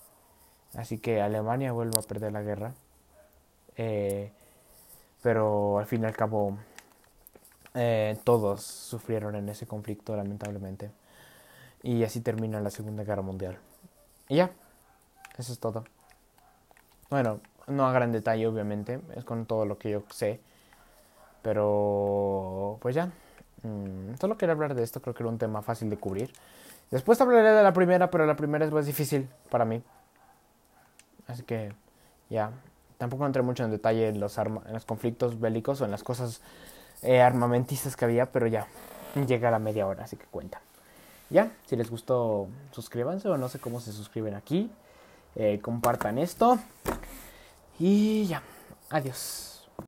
Así 0.72 0.96
que 0.96 1.20
Alemania 1.20 1.72
vuelve 1.72 1.98
a 1.98 2.02
perder 2.02 2.32
la 2.32 2.40
guerra. 2.40 2.72
Eh, 3.76 4.32
pero 5.20 5.78
al 5.78 5.84
fin 5.84 6.02
y 6.02 6.06
al 6.06 6.16
cabo 6.16 6.56
eh, 7.74 8.16
todos 8.24 8.62
sufrieron 8.62 9.34
en 9.34 9.50
ese 9.50 9.66
conflicto, 9.66 10.16
lamentablemente. 10.16 10.90
Y 11.82 12.04
así 12.04 12.20
termina 12.20 12.60
la 12.60 12.70
Segunda 12.70 13.04
Guerra 13.04 13.22
Mundial. 13.22 13.58
Y 14.28 14.36
ya, 14.36 14.50
eso 15.38 15.52
es 15.52 15.58
todo. 15.58 15.84
Bueno, 17.10 17.40
no 17.66 17.86
a 17.86 17.92
gran 17.92 18.12
detalle, 18.12 18.46
obviamente, 18.46 19.00
es 19.16 19.24
con 19.24 19.46
todo 19.46 19.64
lo 19.64 19.78
que 19.78 19.90
yo 19.90 20.02
sé. 20.10 20.40
Pero, 21.42 22.78
pues 22.80 22.94
ya. 22.94 23.10
Mm, 23.62 24.14
solo 24.20 24.36
quería 24.36 24.52
hablar 24.52 24.74
de 24.74 24.82
esto, 24.82 25.00
creo 25.00 25.14
que 25.14 25.22
era 25.22 25.30
un 25.30 25.38
tema 25.38 25.62
fácil 25.62 25.90
de 25.90 25.96
cubrir. 25.96 26.32
Después 26.90 27.20
hablaré 27.20 27.50
de 27.50 27.62
la 27.62 27.72
primera, 27.72 28.10
pero 28.10 28.26
la 28.26 28.36
primera 28.36 28.64
es 28.64 28.72
más 28.72 28.86
difícil 28.86 29.28
para 29.50 29.64
mí. 29.64 29.82
Así 31.26 31.42
que, 31.44 31.72
ya. 32.28 32.50
Tampoco 32.98 33.24
entré 33.24 33.42
mucho 33.42 33.64
en 33.64 33.70
detalle 33.70 34.08
en 34.08 34.20
los, 34.20 34.36
en 34.36 34.72
los 34.72 34.84
conflictos 34.84 35.40
bélicos 35.40 35.80
o 35.80 35.86
en 35.86 35.90
las 35.90 36.02
cosas 36.04 36.42
eh, 37.02 37.22
armamentistas 37.22 37.96
que 37.96 38.04
había, 38.04 38.30
pero 38.30 38.46
ya 38.46 38.66
llega 39.26 39.48
a 39.48 39.50
la 39.50 39.58
media 39.58 39.86
hora, 39.86 40.04
así 40.04 40.16
que 40.16 40.26
cuenta 40.26 40.60
ya, 41.30 41.52
si 41.66 41.76
les 41.76 41.90
gustó, 41.90 42.48
suscríbanse 42.72 43.28
o 43.28 43.36
no 43.36 43.48
sé 43.48 43.58
cómo 43.58 43.80
se 43.80 43.92
suscriben 43.92 44.34
aquí. 44.34 44.70
Eh, 45.36 45.60
compartan 45.62 46.18
esto. 46.18 46.58
Y 47.78 48.26
ya, 48.26 48.42
adiós. 48.90 49.49